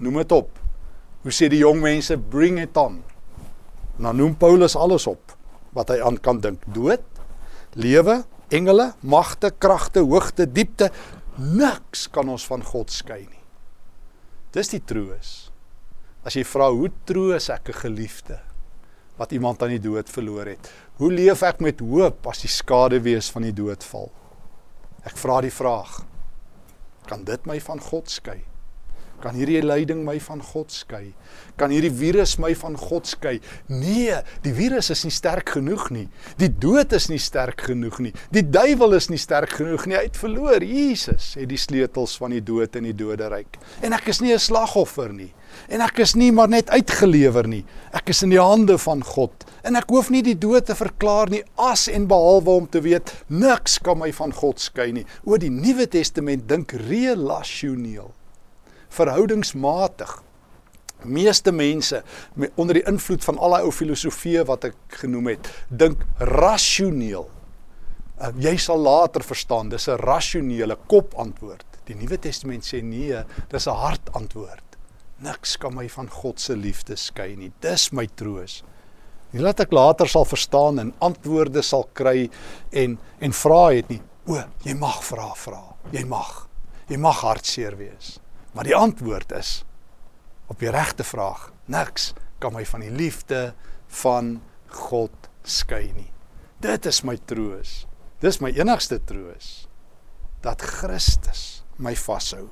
Noem 0.00 0.22
dit 0.22 0.32
op. 0.32 0.56
Hoe 1.24 1.32
sê 1.32 1.50
die 1.52 1.60
jong 1.60 1.84
mense 1.84 2.16
bring 2.16 2.62
it 2.62 2.80
on. 2.80 3.02
Nou 4.00 4.16
noem 4.16 4.40
Paulus 4.40 4.78
alles 4.80 5.04
op 5.10 5.36
wat 5.76 5.92
hy 5.92 6.00
aan 6.06 6.16
kan 6.24 6.40
dink. 6.40 6.64
Dood, 6.72 7.04
lewe, 7.76 8.22
engele, 8.48 8.94
magte, 9.04 9.52
kragte, 9.52 10.06
hoogte, 10.08 10.48
diepte, 10.48 10.88
niks 11.36 12.08
kan 12.14 12.32
ons 12.32 12.48
van 12.48 12.64
God 12.64 12.94
skei 12.94 13.26
nie. 13.26 13.43
Dis 14.54 14.68
die 14.70 14.78
troos. 14.86 15.50
As 16.22 16.36
jy 16.38 16.44
vra 16.46 16.68
hoe 16.70 16.86
troos 17.10 17.48
ek 17.50 17.68
'n 17.68 17.80
geliefde 17.80 18.38
wat 19.18 19.32
iemand 19.32 19.62
aan 19.62 19.74
die 19.74 19.82
dood 19.82 20.08
verloor 20.08 20.46
het? 20.46 20.70
Hoe 20.98 21.10
leef 21.10 21.42
ek 21.42 21.60
met 21.60 21.80
hoop 21.80 22.26
as 22.26 22.42
die 22.42 22.48
skade 22.48 23.02
wees 23.02 23.30
van 23.30 23.42
die 23.42 23.52
dood 23.52 23.82
val? 23.82 24.12
Ek 25.04 25.16
vra 25.16 25.40
die 25.40 25.50
vraag: 25.50 26.06
Kan 27.06 27.24
dit 27.24 27.46
my 27.46 27.58
van 27.60 27.80
God 27.80 28.08
skei? 28.08 28.44
Kan 29.24 29.38
hierdie 29.38 29.62
lyding 29.64 30.02
my 30.04 30.18
van 30.20 30.42
God 30.44 30.72
skei? 30.74 31.14
Kan 31.56 31.72
hierdie 31.72 31.92
virus 31.96 32.34
my 32.42 32.50
van 32.60 32.74
God 32.76 33.08
skei? 33.08 33.38
Nee, 33.72 34.18
die 34.44 34.52
virus 34.52 34.90
is 34.92 35.06
nie 35.06 35.12
sterk 35.14 35.54
genoeg 35.54 35.86
nie. 35.94 36.04
Die 36.36 36.50
dood 36.52 36.92
is 36.92 37.06
nie 37.08 37.20
sterk 37.22 37.64
genoeg 37.70 38.02
nie. 38.04 38.12
Die 38.36 38.42
duiwel 38.44 38.98
is 38.98 39.08
nie 39.08 39.20
sterk 39.22 39.54
genoeg 39.56 39.86
nie. 39.88 39.96
Hy 39.96 40.02
het 40.10 40.18
verloor. 40.20 40.60
Jesus 40.60 41.30
het 41.38 41.48
die 41.48 41.60
sleutels 41.60 42.18
van 42.20 42.34
die 42.36 42.42
dood 42.44 42.76
en 42.76 42.84
die 42.84 42.92
doderyk. 42.92 43.56
En 43.80 43.96
ek 43.96 44.10
is 44.12 44.20
nie 44.20 44.34
'n 44.34 44.38
slagoffer 44.38 45.12
nie. 45.12 45.32
En 45.70 45.80
ek 45.80 46.00
is 46.00 46.14
nie 46.14 46.32
maar 46.32 46.48
net 46.48 46.68
uitgelewer 46.68 47.48
nie. 47.48 47.64
Ek 47.94 48.10
is 48.10 48.22
in 48.22 48.30
die 48.30 48.40
hande 48.40 48.76
van 48.78 49.02
God. 49.02 49.44
En 49.62 49.76
ek 49.76 49.88
hoef 49.88 50.10
nie 50.10 50.22
die 50.22 50.38
dood 50.38 50.66
te 50.66 50.74
verklaar 50.74 51.30
nie 51.30 51.42
as 51.56 51.88
en 51.88 52.06
behalwe 52.06 52.50
om 52.50 52.68
te 52.68 52.80
weet 52.80 53.24
niks 53.28 53.78
kan 53.78 53.98
my 53.98 54.12
van 54.12 54.32
God 54.32 54.60
skei 54.60 54.92
nie. 54.92 55.06
O 55.24 55.38
die 55.38 55.50
Nuwe 55.50 55.86
Testament 55.86 56.46
dink 56.48 56.72
relasioneel 56.72 58.12
verhoudingsmatig. 58.94 60.22
Meeste 61.04 61.52
mense 61.52 62.02
met, 62.34 62.52
onder 62.56 62.78
die 62.78 62.86
invloed 62.88 63.24
van 63.24 63.38
al 63.38 63.56
daai 63.56 63.66
ou 63.68 63.72
filosofieë 63.74 64.44
wat 64.48 64.70
ek 64.70 64.98
genoem 65.02 65.34
het, 65.34 65.50
dink 65.68 66.04
rasioneel. 66.18 67.28
Uh, 68.14 68.30
jy 68.40 68.54
sal 68.62 68.78
later 68.80 69.24
verstaan, 69.26 69.68
dis 69.68 69.88
'n 69.88 69.98
rasionele 70.00 70.78
kopantwoord. 70.86 71.66
Die 71.84 71.96
Nuwe 71.98 72.18
Testament 72.18 72.64
sê 72.64 72.82
nee, 72.82 73.24
dis 73.50 73.66
'n 73.66 73.76
hartantwoord. 73.76 74.78
Niks 75.18 75.56
kan 75.56 75.74
my 75.74 75.88
van 75.88 76.08
God 76.10 76.40
se 76.40 76.56
liefde 76.56 76.96
skei 76.96 77.36
nie. 77.36 77.52
Dis 77.60 77.92
my 77.92 78.06
troos. 78.06 78.62
Nie 79.32 79.42
laat 79.42 79.60
ek 79.60 79.72
later 79.72 80.08
sal 80.08 80.24
verstaan 80.24 80.78
en 80.78 80.94
antwoorde 80.98 81.62
sal 81.62 81.88
kry 81.92 82.30
en 82.70 82.98
en 83.20 83.32
vra 83.32 83.62
het 83.74 83.88
nie. 83.88 84.00
O, 84.26 84.38
jy 84.64 84.74
mag 84.74 85.04
vra, 85.04 85.32
vra. 85.34 85.62
Jy 85.92 86.04
mag. 86.04 86.48
Jy 86.88 86.96
mag 86.96 87.20
hartseer 87.20 87.76
wees. 87.76 88.18
Maar 88.54 88.64
die 88.64 88.76
antwoord 88.76 89.32
is 89.32 89.64
op 90.46 90.58
die 90.62 90.70
regte 90.70 91.04
vraag. 91.04 91.50
Niks 91.66 92.12
kan 92.38 92.54
my 92.54 92.64
van 92.68 92.84
die 92.84 92.92
liefde 92.92 93.54
van 94.02 94.36
God 94.66 95.30
skei 95.42 95.88
nie. 95.94 96.10
Dit 96.62 96.86
is 96.86 97.02
my 97.02 97.16
troos. 97.26 97.84
Dis 98.22 98.38
my 98.40 98.52
enigste 98.54 99.00
troos 99.04 99.66
dat 100.44 100.62
Christus 100.62 101.64
my 101.82 101.96
vashou. 101.98 102.46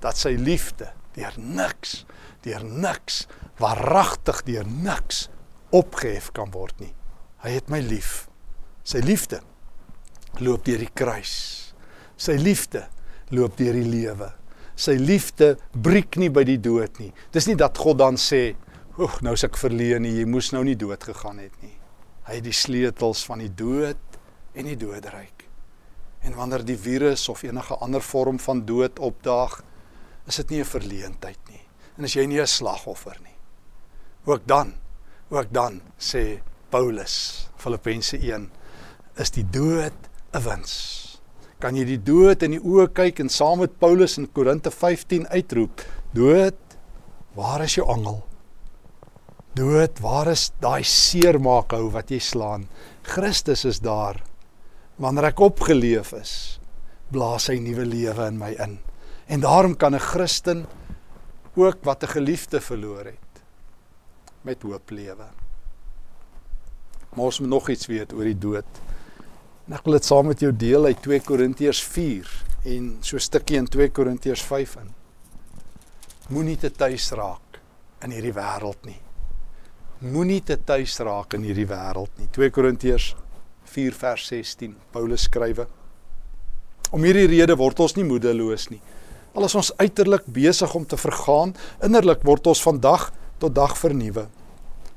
Dat 0.00 0.18
sy 0.18 0.34
liefde 0.40 0.90
deur 1.14 1.36
niks, 1.36 2.04
deur 2.44 2.64
niks, 2.64 3.26
waaragtig 3.60 4.42
deur 4.48 4.66
niks 4.66 5.28
opgehef 5.74 6.30
kan 6.34 6.50
word 6.54 6.78
nie. 6.80 6.92
Hy 7.44 7.54
het 7.58 7.70
my 7.72 7.80
lief. 7.84 8.26
Sy 8.82 9.02
liefde 9.04 9.42
loop 10.40 10.64
deur 10.66 10.80
die 10.82 10.92
kruis. 10.96 11.34
Sy 12.20 12.36
liefde 12.40 12.86
loop 13.30 13.56
deur 13.60 13.76
die 13.76 13.86
lewe. 13.86 14.32
Sy 14.80 14.94
liefde 14.96 15.54
breek 15.76 16.16
nie 16.16 16.30
by 16.32 16.44
die 16.48 16.60
dood 16.62 16.96
nie. 17.02 17.10
Dis 17.34 17.48
nie 17.50 17.56
dat 17.58 17.76
God 17.76 17.98
dan 18.00 18.16
sê, 18.16 18.56
"Oeg, 18.98 19.20
nou 19.22 19.34
is 19.34 19.44
ek 19.44 19.56
verleen 19.56 20.02
nie, 20.02 20.20
jy 20.20 20.24
moes 20.24 20.52
nou 20.52 20.64
nie 20.64 20.76
dood 20.76 21.04
gegaan 21.04 21.38
het 21.38 21.62
nie." 21.62 21.76
Hy 22.24 22.34
het 22.34 22.44
die 22.44 22.52
sleutels 22.52 23.24
van 23.24 23.38
die 23.38 23.54
dood 23.54 23.96
en 24.54 24.64
die 24.64 24.76
doodryk. 24.76 25.48
En 26.22 26.34
wanneer 26.34 26.64
die 26.64 26.76
virus 26.76 27.28
of 27.28 27.42
enige 27.42 27.74
ander 27.74 28.00
vorm 28.00 28.38
van 28.38 28.64
dood 28.64 28.98
opdaag, 28.98 29.62
is 30.26 30.36
dit 30.36 30.50
nie 30.50 30.60
'n 30.60 30.64
verleentheid 30.64 31.38
nie. 31.48 31.60
En 31.98 32.04
as 32.04 32.14
jy 32.14 32.26
nie 32.26 32.40
'n 32.40 32.46
slagoffer 32.46 33.16
nie. 33.22 33.36
Ook 34.24 34.46
dan, 34.46 34.74
ook 35.28 35.52
dan 35.52 35.82
sê 35.98 36.40
Paulus, 36.70 37.48
Filippense 37.56 38.16
1, 38.16 38.50
is 39.16 39.30
die 39.30 39.44
dood 39.50 39.92
'n 40.32 40.42
wins 40.42 41.09
kan 41.60 41.76
jy 41.76 41.84
die 41.84 42.00
dood 42.00 42.42
in 42.46 42.56
die 42.56 42.62
oë 42.64 42.88
kyk 42.96 43.20
en 43.20 43.30
saam 43.32 43.60
met 43.60 43.76
Paulus 43.82 44.16
in 44.18 44.28
Korinte 44.32 44.72
15 44.72 45.28
uitroep: 45.28 45.84
Dood, 46.16 46.58
waar 47.36 47.64
is 47.66 47.76
jou 47.76 47.86
angel? 47.92 48.22
Dood, 49.58 50.00
waar 50.00 50.30
is 50.32 50.50
daai 50.62 50.82
seermaakhou 50.86 51.90
wat 51.92 52.10
jy 52.10 52.20
slaan? 52.22 52.68
Christus 53.02 53.66
is 53.68 53.80
daar. 53.84 54.22
Wanneer 55.00 55.30
ek 55.32 55.42
opgeleef 55.42 56.12
is, 56.16 56.32
blaas 57.12 57.48
hy 57.50 57.58
nuwe 57.60 57.84
lewe 57.88 58.28
in 58.30 58.38
my 58.40 58.52
in. 58.60 58.78
En 59.28 59.40
daarom 59.40 59.76
kan 59.76 59.94
'n 59.94 60.00
Christen 60.00 60.66
ook 61.56 61.84
wat 61.84 62.02
'n 62.02 62.14
geliefde 62.16 62.60
verloor 62.60 63.04
het 63.04 63.42
met 64.42 64.62
hoop 64.62 64.90
lewe. 64.90 65.26
Maar 67.14 67.24
ons 67.24 67.40
moet 67.40 67.48
nog 67.48 67.68
iets 67.68 67.86
weet 67.86 68.12
oor 68.12 68.24
die 68.24 68.38
dood. 68.38 68.66
En 69.70 69.76
ek 69.78 69.84
wil 69.86 69.94
dit 69.94 70.06
saam 70.08 70.26
met 70.26 70.40
jou 70.42 70.48
deel 70.50 70.88
uit 70.90 70.98
2 71.04 71.22
Korintiërs 71.22 71.78
4 71.86 72.30
en 72.72 72.86
so 73.06 73.14
'n 73.16 73.22
stukkie 73.22 73.56
in 73.56 73.68
2 73.70 73.90
Korintiërs 73.94 74.42
5 74.42 74.74
in. 74.82 74.88
Moenie 76.28 76.56
te 76.56 76.70
tuis 76.70 77.10
raak 77.12 77.60
in 78.02 78.10
hierdie 78.10 78.34
wêreld 78.34 78.82
nie. 78.84 78.98
Moenie 80.00 80.42
te 80.42 80.56
tuis 80.56 80.98
raak 80.98 81.34
in 81.34 81.42
hierdie 81.42 81.68
wêreld 81.68 82.10
nie. 82.18 82.26
2 82.32 82.50
Korintiërs 82.50 83.14
4 83.64 83.92
vers 83.94 84.26
16. 84.26 84.74
Paulus 84.90 85.22
skrywe: 85.22 85.68
Om 86.90 87.02
hierdie 87.04 87.26
rede 87.26 87.56
word 87.56 87.80
ons 87.80 87.94
nie 87.94 88.04
moedeloos 88.04 88.70
nie. 88.70 88.80
Al 89.34 89.44
is 89.44 89.54
ons 89.54 89.72
uiterlik 89.76 90.26
besig 90.26 90.74
om 90.74 90.84
te 90.84 90.96
vergaan, 90.96 91.54
innerlik 91.80 92.22
word 92.22 92.46
ons 92.46 92.62
van 92.62 92.80
dag 92.80 93.12
tot 93.38 93.54
dag 93.54 93.78
vernuwe. 93.78 94.26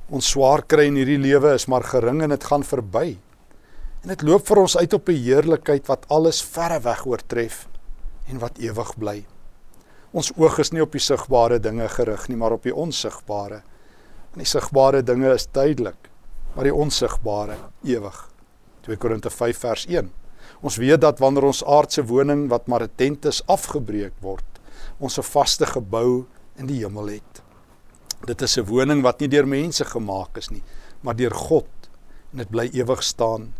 Ons 0.09 0.31
swaar 0.31 0.65
kry 0.65 0.87
in 0.87 0.95
hierdie 0.95 1.21
lewe 1.21 1.53
is 1.53 1.67
maar 1.67 1.83
gering 1.83 2.23
en 2.23 2.29
dit 2.29 2.43
gaan 2.43 2.63
verby. 2.63 3.19
En 4.03 4.11
dit 4.11 4.23
loop 4.27 4.43
vir 4.49 4.59
ons 4.59 4.73
uit 4.75 4.93
op 4.93 5.09
'n 5.09 5.15
heerlikheid 5.15 5.85
wat 5.87 6.05
alles 6.11 6.41
verre 6.43 6.79
weg 6.83 7.05
oortref 7.07 7.67
en 8.27 8.39
wat 8.39 8.57
ewig 8.59 8.97
bly. 8.99 9.25
Ons 10.11 10.31
oog 10.35 10.59
is 10.59 10.71
nie 10.71 10.81
op 10.81 10.91
die 10.91 10.99
sigbare 10.99 11.59
dinge 11.59 11.87
gerig 11.87 12.27
nie, 12.27 12.37
maar 12.37 12.51
op 12.51 12.63
die 12.63 12.75
onsigbare. 12.75 13.63
En 14.33 14.37
die 14.43 14.45
sigbare 14.45 15.03
dinge 15.03 15.33
is 15.33 15.45
tydelik, 15.45 16.09
maar 16.55 16.63
die 16.63 16.73
onsigbare 16.73 17.57
ewig. 17.83 18.29
2 18.81 18.97
Korinte 18.97 19.29
5 19.29 19.57
vers 19.57 19.85
1. 19.87 20.11
Ons 20.61 20.77
weet 20.77 21.01
dat 21.01 21.19
wanneer 21.19 21.43
ons 21.43 21.63
aardse 21.63 22.03
woning 22.03 22.49
wat 22.49 22.67
maar 22.67 22.83
'n 22.83 22.91
tent 22.95 23.25
is 23.25 23.41
afgebreek 23.47 24.13
word, 24.19 24.59
ons 24.99 25.17
'n 25.17 25.23
vaste 25.23 25.65
gebou 25.65 26.25
in 26.57 26.65
die 26.65 26.83
hemel 26.83 27.07
het. 27.07 27.41
Dit 28.25 28.41
is 28.41 28.57
'n 28.57 28.65
woning 28.65 29.01
wat 29.01 29.19
nie 29.19 29.29
deur 29.29 29.47
mense 29.47 29.85
gemaak 29.85 30.37
is 30.37 30.49
nie, 30.49 30.63
maar 31.01 31.15
deur 31.15 31.33
God 31.33 31.89
en 32.31 32.37
dit 32.37 32.49
bly 32.49 32.69
ewig 32.73 33.03
staan 33.03 33.53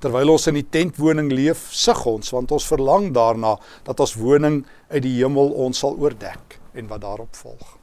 terwyl 0.00 0.30
ons 0.30 0.46
in 0.46 0.54
die 0.54 0.66
tentwoning 0.70 1.30
leef, 1.32 1.68
sug 1.72 2.04
ons 2.06 2.32
want 2.34 2.52
ons 2.52 2.68
verlang 2.68 3.12
daarna 3.16 3.56
dat 3.84 4.00
ons 4.00 4.16
woning 4.20 4.62
uit 4.90 5.02
die 5.02 5.16
hemel 5.18 5.52
ons 5.66 5.78
sal 5.78 5.96
oordek 5.98 6.58
en 6.76 6.88
wat 6.88 7.04
daarop 7.04 7.36
volg. 7.36 7.76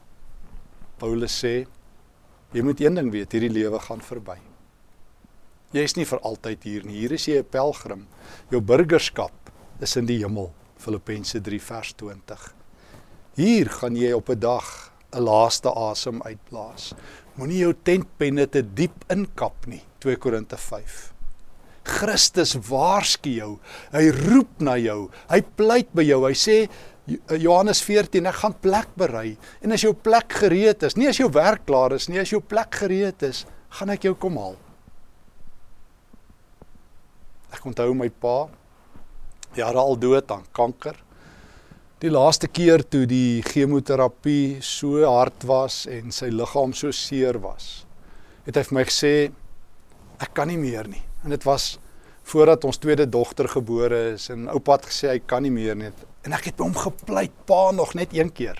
Paulus 1.02 1.36
sê 1.44 1.66
jy 2.54 2.62
moet 2.62 2.82
een 2.82 2.96
ding 2.96 3.12
weet, 3.12 3.34
hierdie 3.34 3.54
lewe 3.54 3.80
gaan 3.80 4.02
verby. 4.02 4.38
Jy 5.74 5.82
is 5.88 5.96
nie 5.98 6.06
vir 6.06 6.20
altyd 6.22 6.66
hier 6.68 6.84
nie. 6.86 7.00
Hier 7.02 7.14
is 7.18 7.26
jy 7.26 7.40
'n 7.40 7.50
pelgrim. 7.50 8.08
Jou 8.52 8.62
burgerskap 8.62 9.34
is 9.82 9.98
in 9.98 10.06
die 10.06 10.20
hemel. 10.20 10.54
Filippense 10.78 11.42
3 11.42 11.60
vers 11.60 11.94
20. 11.94 12.54
Hier 13.36 13.70
gaan 13.70 13.96
jy 13.96 14.14
op 14.14 14.30
'n 14.30 14.40
dag 14.40 14.94
'n 15.14 15.24
laaste 15.24 15.74
asem 15.74 16.22
uitblaas. 16.22 16.94
Moenie 17.36 17.60
jou 17.60 17.74
tentpenne 17.74 18.48
te 18.50 18.62
diep 18.62 19.04
inkap 19.10 19.66
nie. 19.66 19.82
2 20.00 20.16
Korinte 20.18 20.58
5. 20.58 21.13
Christus 21.84 22.56
waarsku 22.70 23.36
jou. 23.38 23.52
Hy 23.92 24.08
roep 24.24 24.64
na 24.64 24.78
jou. 24.80 25.10
Hy 25.30 25.42
pleit 25.58 25.92
by 25.96 26.06
jou. 26.08 26.22
Hy 26.28 26.36
sê 26.38 26.58
Johannes 27.04 27.82
14, 27.84 28.24
ek 28.32 28.40
gaan 28.40 28.56
plek 28.64 28.92
berei. 29.00 29.34
En 29.64 29.76
as 29.76 29.84
jou 29.84 29.92
plek 29.94 30.38
gereed 30.44 30.86
is, 30.88 30.96
nie 30.96 31.10
as 31.12 31.20
jou 31.20 31.28
werk 31.36 31.66
klaar 31.68 31.96
is 31.98 32.08
nie, 32.08 32.22
as 32.22 32.32
jou 32.32 32.40
plek 32.40 32.80
gereed 32.84 33.26
is, 33.28 33.44
gaan 33.76 33.92
ek 33.92 34.08
jou 34.08 34.16
kom 34.20 34.40
haal. 34.40 34.56
Ek 37.54 37.66
onthou 37.68 37.92
my 37.98 38.08
pa 38.10 38.48
jare 39.58 39.78
al 39.78 40.00
dood 40.00 40.32
aan 40.34 40.46
kanker. 40.56 40.96
Die 42.04 42.12
laaste 42.12 42.50
keer 42.52 42.84
toe 42.84 43.06
die 43.08 43.44
chemoterapie 43.48 44.60
so 44.66 45.04
hard 45.08 45.46
was 45.48 45.84
en 45.88 46.12
sy 46.12 46.32
liggaam 46.34 46.74
so 46.76 46.92
seer 46.92 47.38
was, 47.44 47.86
het 48.48 48.60
hy 48.60 48.66
vir 48.68 48.78
my 48.80 48.84
gesê 48.90 49.14
ek 50.24 50.34
kan 50.36 50.52
nie 50.52 50.60
meer 50.60 50.90
nie. 50.90 51.04
En 51.24 51.30
dit 51.30 51.44
was 51.44 51.78
voordat 52.24 52.64
ons 52.64 52.78
tweede 52.78 53.10
dogter 53.10 53.50
gebore 53.50 54.00
is 54.14 54.30
en 54.32 54.48
oupa 54.52 54.78
het 54.78 54.88
gesê 54.92 55.12
hy 55.12 55.20
kan 55.28 55.44
nie 55.44 55.52
meer 55.52 55.76
nie. 55.76 55.92
En 56.24 56.36
ek 56.36 56.52
het 56.52 56.64
hom 56.64 56.76
gepleit, 56.76 57.34
pa 57.48 57.72
nog 57.76 57.94
net 58.00 58.16
een 58.16 58.32
keer. 58.32 58.60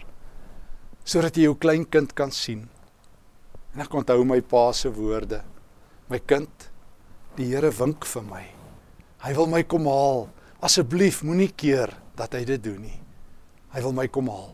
Sodat 1.04 1.36
jy 1.36 1.48
jou 1.48 1.56
kleinkind 1.60 2.16
kan 2.16 2.32
sien. 2.32 2.66
En 3.74 3.84
ek 3.84 3.96
onthou 3.96 4.24
my 4.28 4.40
pa 4.42 4.70
se 4.76 4.92
woorde. 4.92 5.42
My 6.12 6.20
kind, 6.20 6.70
die 7.38 7.50
Here 7.52 7.72
wink 7.80 8.06
vir 8.08 8.28
my. 8.28 8.44
Hy 9.24 9.32
wil 9.38 9.48
my 9.52 9.64
kom 9.64 9.88
haal. 9.88 10.28
Asseblief 10.64 11.24
moenie 11.24 11.52
keer 11.56 11.92
dat 12.20 12.36
hy 12.36 12.44
dit 12.48 12.64
doen 12.64 12.84
nie. 12.84 13.00
Hy 13.74 13.82
wil 13.84 13.96
my 13.96 14.08
kom 14.12 14.30
haal. 14.32 14.52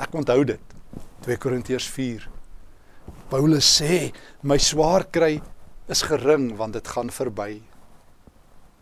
Ek 0.00 0.16
onthou 0.16 0.42
dit. 0.48 0.76
2 1.24 1.36
Korintiërs 1.40 1.86
4. 1.92 2.24
Paulus 3.30 3.68
sê, 3.68 4.10
my 4.42 4.56
swaar 4.60 5.04
kry 5.12 5.36
is 5.90 6.02
gering 6.06 6.56
want 6.56 6.72
dit 6.72 6.88
gaan 6.88 7.10
verby. 7.10 7.60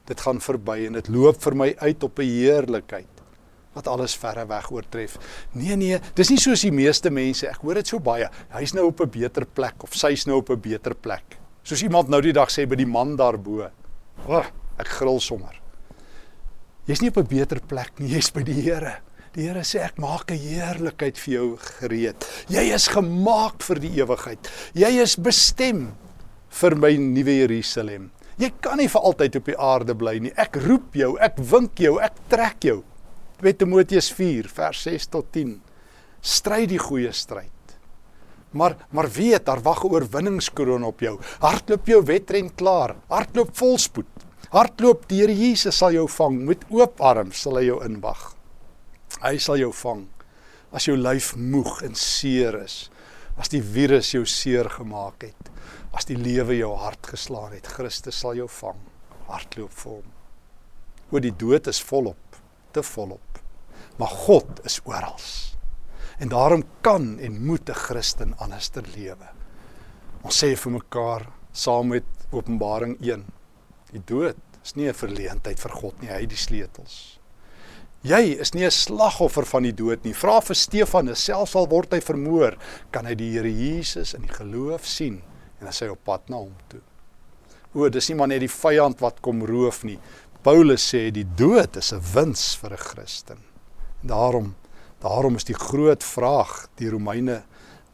Dit 0.08 0.20
gaan 0.20 0.40
verby 0.40 0.86
en 0.86 0.98
dit 0.98 1.08
loop 1.08 1.40
vir 1.42 1.56
my 1.56 1.74
uit 1.78 2.02
op 2.04 2.18
'n 2.18 2.28
heerlikheid 2.28 3.18
wat 3.78 3.86
alles 3.86 4.16
verre 4.16 4.46
weg 4.46 4.70
oortref. 4.70 5.18
Nee 5.52 5.76
nee, 5.76 5.98
dis 6.14 6.30
nie 6.30 6.40
soos 6.40 6.64
die 6.66 6.72
meeste 6.74 7.10
mense. 7.10 7.46
Ek 7.48 7.62
hoor 7.62 7.74
dit 7.74 7.86
so 7.86 8.00
baie. 8.02 8.28
Hy's 8.50 8.74
nou 8.74 8.88
op 8.88 9.00
'n 9.00 9.10
beter 9.10 9.46
plek 9.46 9.82
of 9.82 9.94
sy's 9.94 10.26
nou 10.26 10.38
op 10.38 10.50
'n 10.50 10.60
beter 10.60 10.94
plek. 10.94 11.38
Soos 11.62 11.82
iemand 11.82 12.08
nou 12.08 12.20
die 12.20 12.32
dag 12.32 12.50
sê 12.50 12.66
by 12.66 12.76
die 12.76 12.86
man 12.86 13.16
daarbo. 13.16 13.70
O, 14.26 14.38
oh, 14.38 14.46
ek 14.78 14.88
gril 14.88 15.20
sommer. 15.20 15.60
Jy's 16.86 17.00
nie 17.00 17.10
op 17.10 17.18
'n 17.18 17.26
beter 17.26 17.60
plek 17.60 18.00
nie, 18.00 18.08
jy's 18.08 18.30
by 18.30 18.42
die 18.42 18.62
Here. 18.62 19.00
Die 19.32 19.42
Here 19.46 19.60
sê 19.60 19.84
ek 19.84 19.98
maak 19.98 20.30
'n 20.30 20.38
heerlikheid 20.38 21.18
vir 21.18 21.34
jou 21.34 21.56
gereed. 21.56 22.26
Jy 22.48 22.74
is 22.74 22.88
gemaak 22.88 23.62
vir 23.62 23.78
die 23.78 24.00
ewigheid. 24.00 24.50
Jy 24.74 25.02
is 25.02 25.16
bestem 25.16 25.94
vir 26.48 26.76
my 26.76 26.92
nuwe 27.00 27.34
Jerusalem. 27.42 28.08
Jy 28.38 28.52
kan 28.62 28.78
nie 28.78 28.88
vir 28.90 29.02
altyd 29.02 29.36
op 29.40 29.48
die 29.50 29.58
aarde 29.58 29.94
bly 29.98 30.18
nie. 30.22 30.32
Ek 30.38 30.56
roep 30.62 30.94
jou, 30.96 31.16
ek 31.20 31.40
wink 31.50 31.80
jou, 31.82 31.96
ek 32.02 32.20
trek 32.30 32.62
jou. 32.68 32.80
2 33.42 33.54
Timoteus 33.58 34.10
4 34.14 34.48
vers 34.54 34.82
6 34.86 35.08
tot 35.14 35.30
10. 35.34 35.56
Stry 36.22 36.64
die 36.70 36.78
goeie 36.82 37.10
stryd. 37.14 37.50
Maar 38.54 38.78
maar 38.94 39.10
weet, 39.12 39.44
daar 39.44 39.60
wag 39.62 39.84
'n 39.84 39.90
oorwinningskroon 39.92 40.84
op 40.84 41.00
jou. 41.00 41.18
Hardloop 41.40 41.86
jou 41.86 42.02
wedren 42.04 42.54
klaar. 42.54 42.96
Hardloop 43.08 43.50
volspoed. 43.56 44.06
Hardloop, 44.50 45.08
die 45.08 45.20
Here 45.20 45.34
Jesus 45.34 45.76
sal 45.76 45.92
jou 45.92 46.08
vang 46.08 46.44
met 46.46 46.64
oop 46.70 47.00
arms, 47.00 47.42
sal 47.42 47.56
hy 47.56 47.64
jou 47.64 47.84
inwag. 47.84 48.34
Hy 49.20 49.36
sal 49.38 49.56
jou 49.56 49.72
vang 49.72 50.06
as 50.72 50.84
jou 50.84 50.96
lyf 50.96 51.36
moeg 51.36 51.82
en 51.82 51.94
seer 51.94 52.62
is, 52.64 52.90
as 53.36 53.48
die 53.48 53.62
virus 53.62 54.12
jou 54.12 54.24
seer 54.24 54.68
gemaak 54.68 55.22
het 55.22 55.57
as 55.98 56.06
die 56.06 56.18
lewe 56.18 56.54
jou 56.60 56.76
hart 56.78 57.10
geslaan 57.10 57.56
het, 57.56 57.66
Christus 57.74 58.20
sal 58.22 58.38
jou 58.38 58.46
vang. 58.60 58.78
Hardloop 59.26 59.74
vir 59.80 59.92
hom. 59.96 60.10
Oor 61.10 61.24
die 61.24 61.34
dood 61.34 61.66
is 61.70 61.80
volop, 61.82 62.38
te 62.76 62.84
volop. 62.86 63.40
Maar 63.98 64.12
God 64.26 64.60
is 64.68 64.78
oral. 64.86 65.18
En 66.22 66.30
daarom 66.30 66.62
kan 66.86 67.18
en 67.18 67.44
moet 67.46 67.68
'n 67.70 67.74
Christen 67.74 68.34
anderster 68.38 68.84
lewe. 68.94 69.28
Ons 70.22 70.44
sê 70.44 70.56
vir 70.56 70.72
mekaar 70.72 71.26
saam 71.52 71.88
met 71.88 72.04
Openbaring 72.30 72.98
1. 73.00 73.24
Die 73.92 74.02
dood 74.04 74.36
is 74.62 74.74
nie 74.76 74.88
'n 74.88 74.94
verleentheid 74.94 75.58
vir 75.60 75.70
God 75.70 76.00
nie, 76.00 76.08
hy 76.08 76.20
het 76.20 76.30
die 76.30 76.36
sleutels. 76.36 77.18
Jy 78.02 78.38
is 78.40 78.54
nie 78.54 78.64
'n 78.64 78.70
slagoffer 78.70 79.46
van 79.46 79.62
die 79.62 79.74
dood 79.74 80.04
nie. 80.04 80.14
Vra 80.14 80.40
vir 80.40 80.54
Stefanus, 80.54 81.24
selfs 81.24 81.54
al 81.54 81.68
word 81.68 81.92
hy 81.92 82.00
vermoor, 82.00 82.56
kan 82.90 83.06
hy 83.06 83.14
die 83.14 83.32
Here 83.32 83.50
Jesus 83.50 84.14
in 84.14 84.22
die 84.22 84.34
geloof 84.34 84.86
sien 84.86 85.22
en 85.60 85.66
hy 85.66 85.74
sê 85.74 85.88
op 85.90 86.04
pad 86.04 86.28
na 86.28 86.36
hom 86.36 86.54
toe. 86.68 86.80
O, 87.74 87.88
dis 87.88 88.08
nie 88.08 88.16
maar 88.16 88.30
net 88.30 88.40
die 88.40 88.52
vyand 88.52 89.00
wat 89.00 89.20
kom 89.20 89.44
roof 89.46 89.84
nie. 89.84 89.98
Paulus 90.42 90.86
sê 90.94 91.10
die 91.12 91.26
dood 91.36 91.76
is 91.76 91.92
'n 91.92 92.00
wins 92.14 92.54
vir 92.56 92.72
'n 92.72 92.84
Christen. 92.90 93.38
Daarom 94.02 94.54
daarom 95.00 95.36
is 95.36 95.44
die 95.44 95.54
groot 95.54 96.02
vraag, 96.02 96.68
die 96.76 96.90
Romeine 96.90 97.44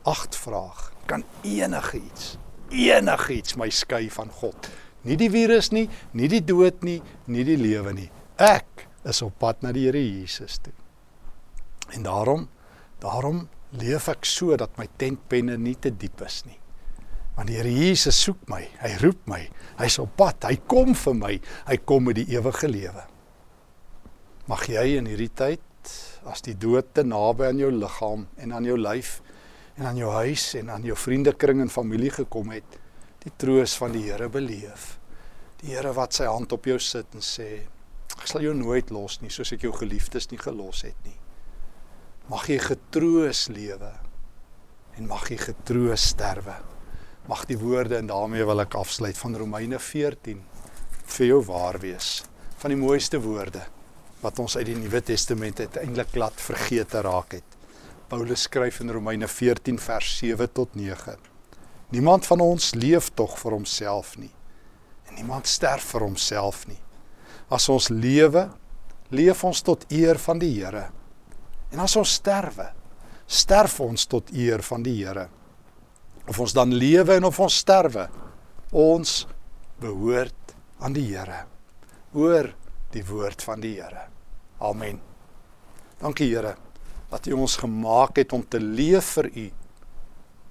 8 0.05 0.37
vraag, 0.37 0.93
kan 1.07 1.25
enigiets 1.43 2.39
enigiets 2.75 3.57
my 3.57 3.69
skei 3.71 4.09
van 4.11 4.31
God? 4.41 4.69
Nie 5.05 5.19
die 5.21 5.31
virus 5.33 5.71
nie, 5.75 5.87
nie 6.17 6.29
die 6.33 6.43
dood 6.45 6.83
nie, 6.83 7.01
nie 7.27 7.45
die 7.45 7.59
lewe 7.61 7.93
nie. 7.93 8.09
Ek 8.41 8.87
is 9.05 9.21
op 9.23 9.37
pad 9.39 9.63
na 9.63 9.73
die 9.73 9.85
Here 9.87 10.01
Jesus 10.01 10.59
toe. 10.65 10.73
En 11.95 12.07
daarom 12.07 12.49
daarom 13.05 13.49
leef 13.77 14.09
ek 14.09 14.25
so 14.25 14.57
dat 14.57 14.79
my 14.79 14.87
tentpenne 14.97 15.59
nie 15.61 15.75
te 15.77 15.91
diep 15.93 16.23
is 16.25 16.45
nie. 16.47 16.57
Want 17.35 17.51
die 17.51 17.57
Here 17.59 17.71
Jesus 17.71 18.21
soek 18.23 18.45
my, 18.51 18.61
hy 18.79 18.93
roep 19.03 19.25
my, 19.31 19.41
hy's 19.81 19.99
op 20.03 20.13
pad, 20.19 20.47
hy 20.47 20.55
kom 20.71 20.95
vir 20.95 21.17
my, 21.19 21.33
hy 21.67 21.77
kom 21.83 22.07
met 22.07 22.21
die 22.21 22.29
ewige 22.37 22.71
lewe. 22.71 23.03
Mag 24.47 24.69
jy 24.71 24.85
in 25.01 25.09
hierdie 25.11 25.33
tyd 25.35 25.63
as 26.31 26.45
die 26.47 26.55
dood 26.57 26.93
te 26.97 27.03
naby 27.05 27.49
aan 27.51 27.59
jou 27.61 27.71
liggaam 27.75 28.29
en 28.41 28.55
aan 28.55 28.69
jou 28.69 28.77
lyf 28.79 29.19
en 29.75 29.89
aan 29.91 29.99
jou 29.99 30.13
huis 30.15 30.45
en 30.61 30.71
aan 30.71 30.87
jou 30.87 30.95
vriendekring 30.97 31.61
en 31.65 31.73
familie 31.73 32.13
gekom 32.15 32.53
het, 32.55 32.79
die 33.25 33.33
troos 33.41 33.75
van 33.81 33.97
die 33.97 34.05
Here 34.07 34.29
beleef. 34.31 34.95
Die 35.65 35.75
Here 35.75 35.91
wat 35.97 36.15
sy 36.15 36.29
hand 36.31 36.55
op 36.55 36.69
jou 36.71 36.79
sit 36.79 37.19
en 37.19 37.25
sê, 37.25 37.65
ek 38.15 38.31
sal 38.31 38.45
jou 38.47 38.55
nooit 38.55 38.95
los 38.95 39.19
nie 39.25 39.33
soos 39.35 39.51
ek 39.57 39.67
jou 39.67 39.73
geliefdes 39.75 40.31
nie 40.31 40.39
gelos 40.39 40.85
het 40.87 41.01
nie. 41.09 41.17
Mag 42.31 42.47
jy 42.49 42.61
getroos 42.63 43.49
lewe 43.51 43.91
en 44.95 45.11
mag 45.11 45.27
jy 45.33 45.41
getroos 45.49 46.13
sterwe 46.15 46.55
mag 47.27 47.47
die 47.49 47.59
woorde 47.59 47.97
en 47.97 48.07
daarmee 48.07 48.45
wil 48.45 48.61
ek 48.61 48.75
afsluit 48.77 49.17
van 49.17 49.37
Romeine 49.41 49.79
14 49.81 50.43
vir 51.17 51.27
jou 51.27 51.41
waar 51.49 51.79
wees 51.81 52.23
van 52.61 52.73
die 52.73 52.81
mooiste 52.81 53.21
woorde 53.21 53.63
wat 54.21 54.39
ons 54.41 54.57
uit 54.57 54.67
die 54.69 54.77
Nuwe 54.77 55.01
Testament 55.05 55.61
uiteindelik 55.61 56.15
laat 56.17 56.41
vergeet 56.41 56.95
raak 57.05 57.37
het. 57.37 57.57
Paulus 58.09 58.47
skryf 58.49 58.81
in 58.81 58.93
Romeine 58.93 59.29
14 59.29 59.79
vers 59.81 60.11
7 60.21 60.49
tot 60.53 60.75
9. 60.77 61.17
Niemand 61.93 62.27
van 62.27 62.41
ons 62.41 62.73
leef 62.75 63.11
tog 63.17 63.37
vir 63.41 63.57
homself 63.57 64.17
nie 64.21 64.33
en 65.09 65.19
niemand 65.21 65.47
sterf 65.47 65.93
vir 65.93 66.07
homself 66.07 66.65
nie. 66.67 66.81
As 67.53 67.69
ons 67.69 67.91
lewe, 67.93 68.49
leef 69.13 69.45
ons 69.45 69.61
tot 69.63 69.85
eer 69.93 70.19
van 70.19 70.41
die 70.41 70.51
Here. 70.57 70.89
En 71.71 71.85
as 71.85 71.97
ons 72.01 72.17
sterwe, 72.19 72.71
sterf 73.29 73.77
ons 73.85 74.07
tot 74.09 74.33
eer 74.33 74.65
van 74.65 74.83
die 74.83 74.97
Here 75.03 75.29
of 76.29 76.41
ons 76.41 76.55
dan 76.57 76.73
lewe 76.73 77.19
en 77.19 77.27
of 77.29 77.41
ons 77.41 77.57
sterwe, 77.61 78.07
ons 78.73 79.25
behoort 79.81 80.55
aan 80.81 80.95
die 80.97 81.07
Here. 81.11 81.45
Hoor 82.15 82.51
die 82.95 83.05
woord 83.07 83.43
van 83.45 83.61
die 83.63 83.77
Here. 83.79 84.07
Amen. 84.65 85.01
Dankie 86.01 86.31
Here 86.33 86.57
dat 87.11 87.29
U 87.31 87.37
ons 87.45 87.59
gemaak 87.61 88.17
het 88.19 88.33
om 88.35 88.43
te 88.43 88.59
leef 88.59 89.15
vir 89.19 89.29
U, 89.29 89.45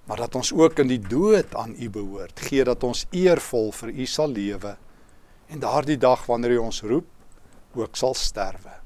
maar 0.08 0.22
dat 0.24 0.36
ons 0.40 0.54
ook 0.56 0.80
in 0.84 0.92
die 0.92 1.02
dood 1.02 1.56
aan 1.60 1.74
U 1.76 1.90
behoort. 1.92 2.40
Gee 2.48 2.64
dat 2.64 2.84
ons 2.88 3.06
eervol 3.12 3.72
vir 3.76 3.92
U 3.92 4.06
sal 4.08 4.32
lewe 4.32 4.78
en 5.52 5.60
daardie 5.60 6.00
dag 6.00 6.24
wanneer 6.30 6.58
U 6.58 6.64
ons 6.70 6.84
roep, 6.88 7.10
ook 7.74 7.98
sal 7.98 8.16
sterwe. 8.16 8.78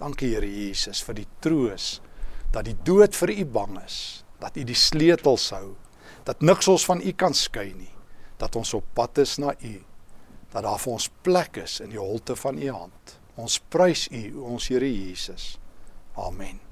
Dankie 0.00 0.34
Here 0.34 0.48
Jesus 0.48 1.04
vir 1.06 1.22
die 1.22 1.28
troos 1.40 2.00
dat 2.50 2.66
die 2.66 2.76
dood 2.84 3.14
vir 3.14 3.30
U 3.30 3.44
bang 3.46 3.78
is, 3.84 4.24
dat 4.42 4.56
U 4.58 4.64
die 4.66 4.76
sleutels 4.76 5.46
hou 5.54 5.76
dat 6.24 6.40
niks 6.40 6.68
ons 6.68 6.84
van 6.84 7.00
u 7.00 7.12
kan 7.12 7.34
skei 7.34 7.72
nie 7.74 7.92
dat 8.40 8.56
ons 8.56 8.74
op 8.74 8.84
pad 8.94 9.18
is 9.18 9.36
na 9.38 9.54
u 9.60 9.74
dat 10.50 10.64
daar 10.66 10.80
vir 10.82 10.92
ons 10.92 11.10
plek 11.22 11.60
is 11.62 11.80
in 11.80 11.92
die 11.92 12.00
holte 12.00 12.34
van 12.36 12.58
u 12.58 12.70
hand. 12.74 13.18
Ons 13.38 13.60
prys 13.70 14.08
u 14.10 14.24
ons 14.34 14.66
Here 14.68 14.88
Jesus. 14.90 15.54
Amen 16.18 16.69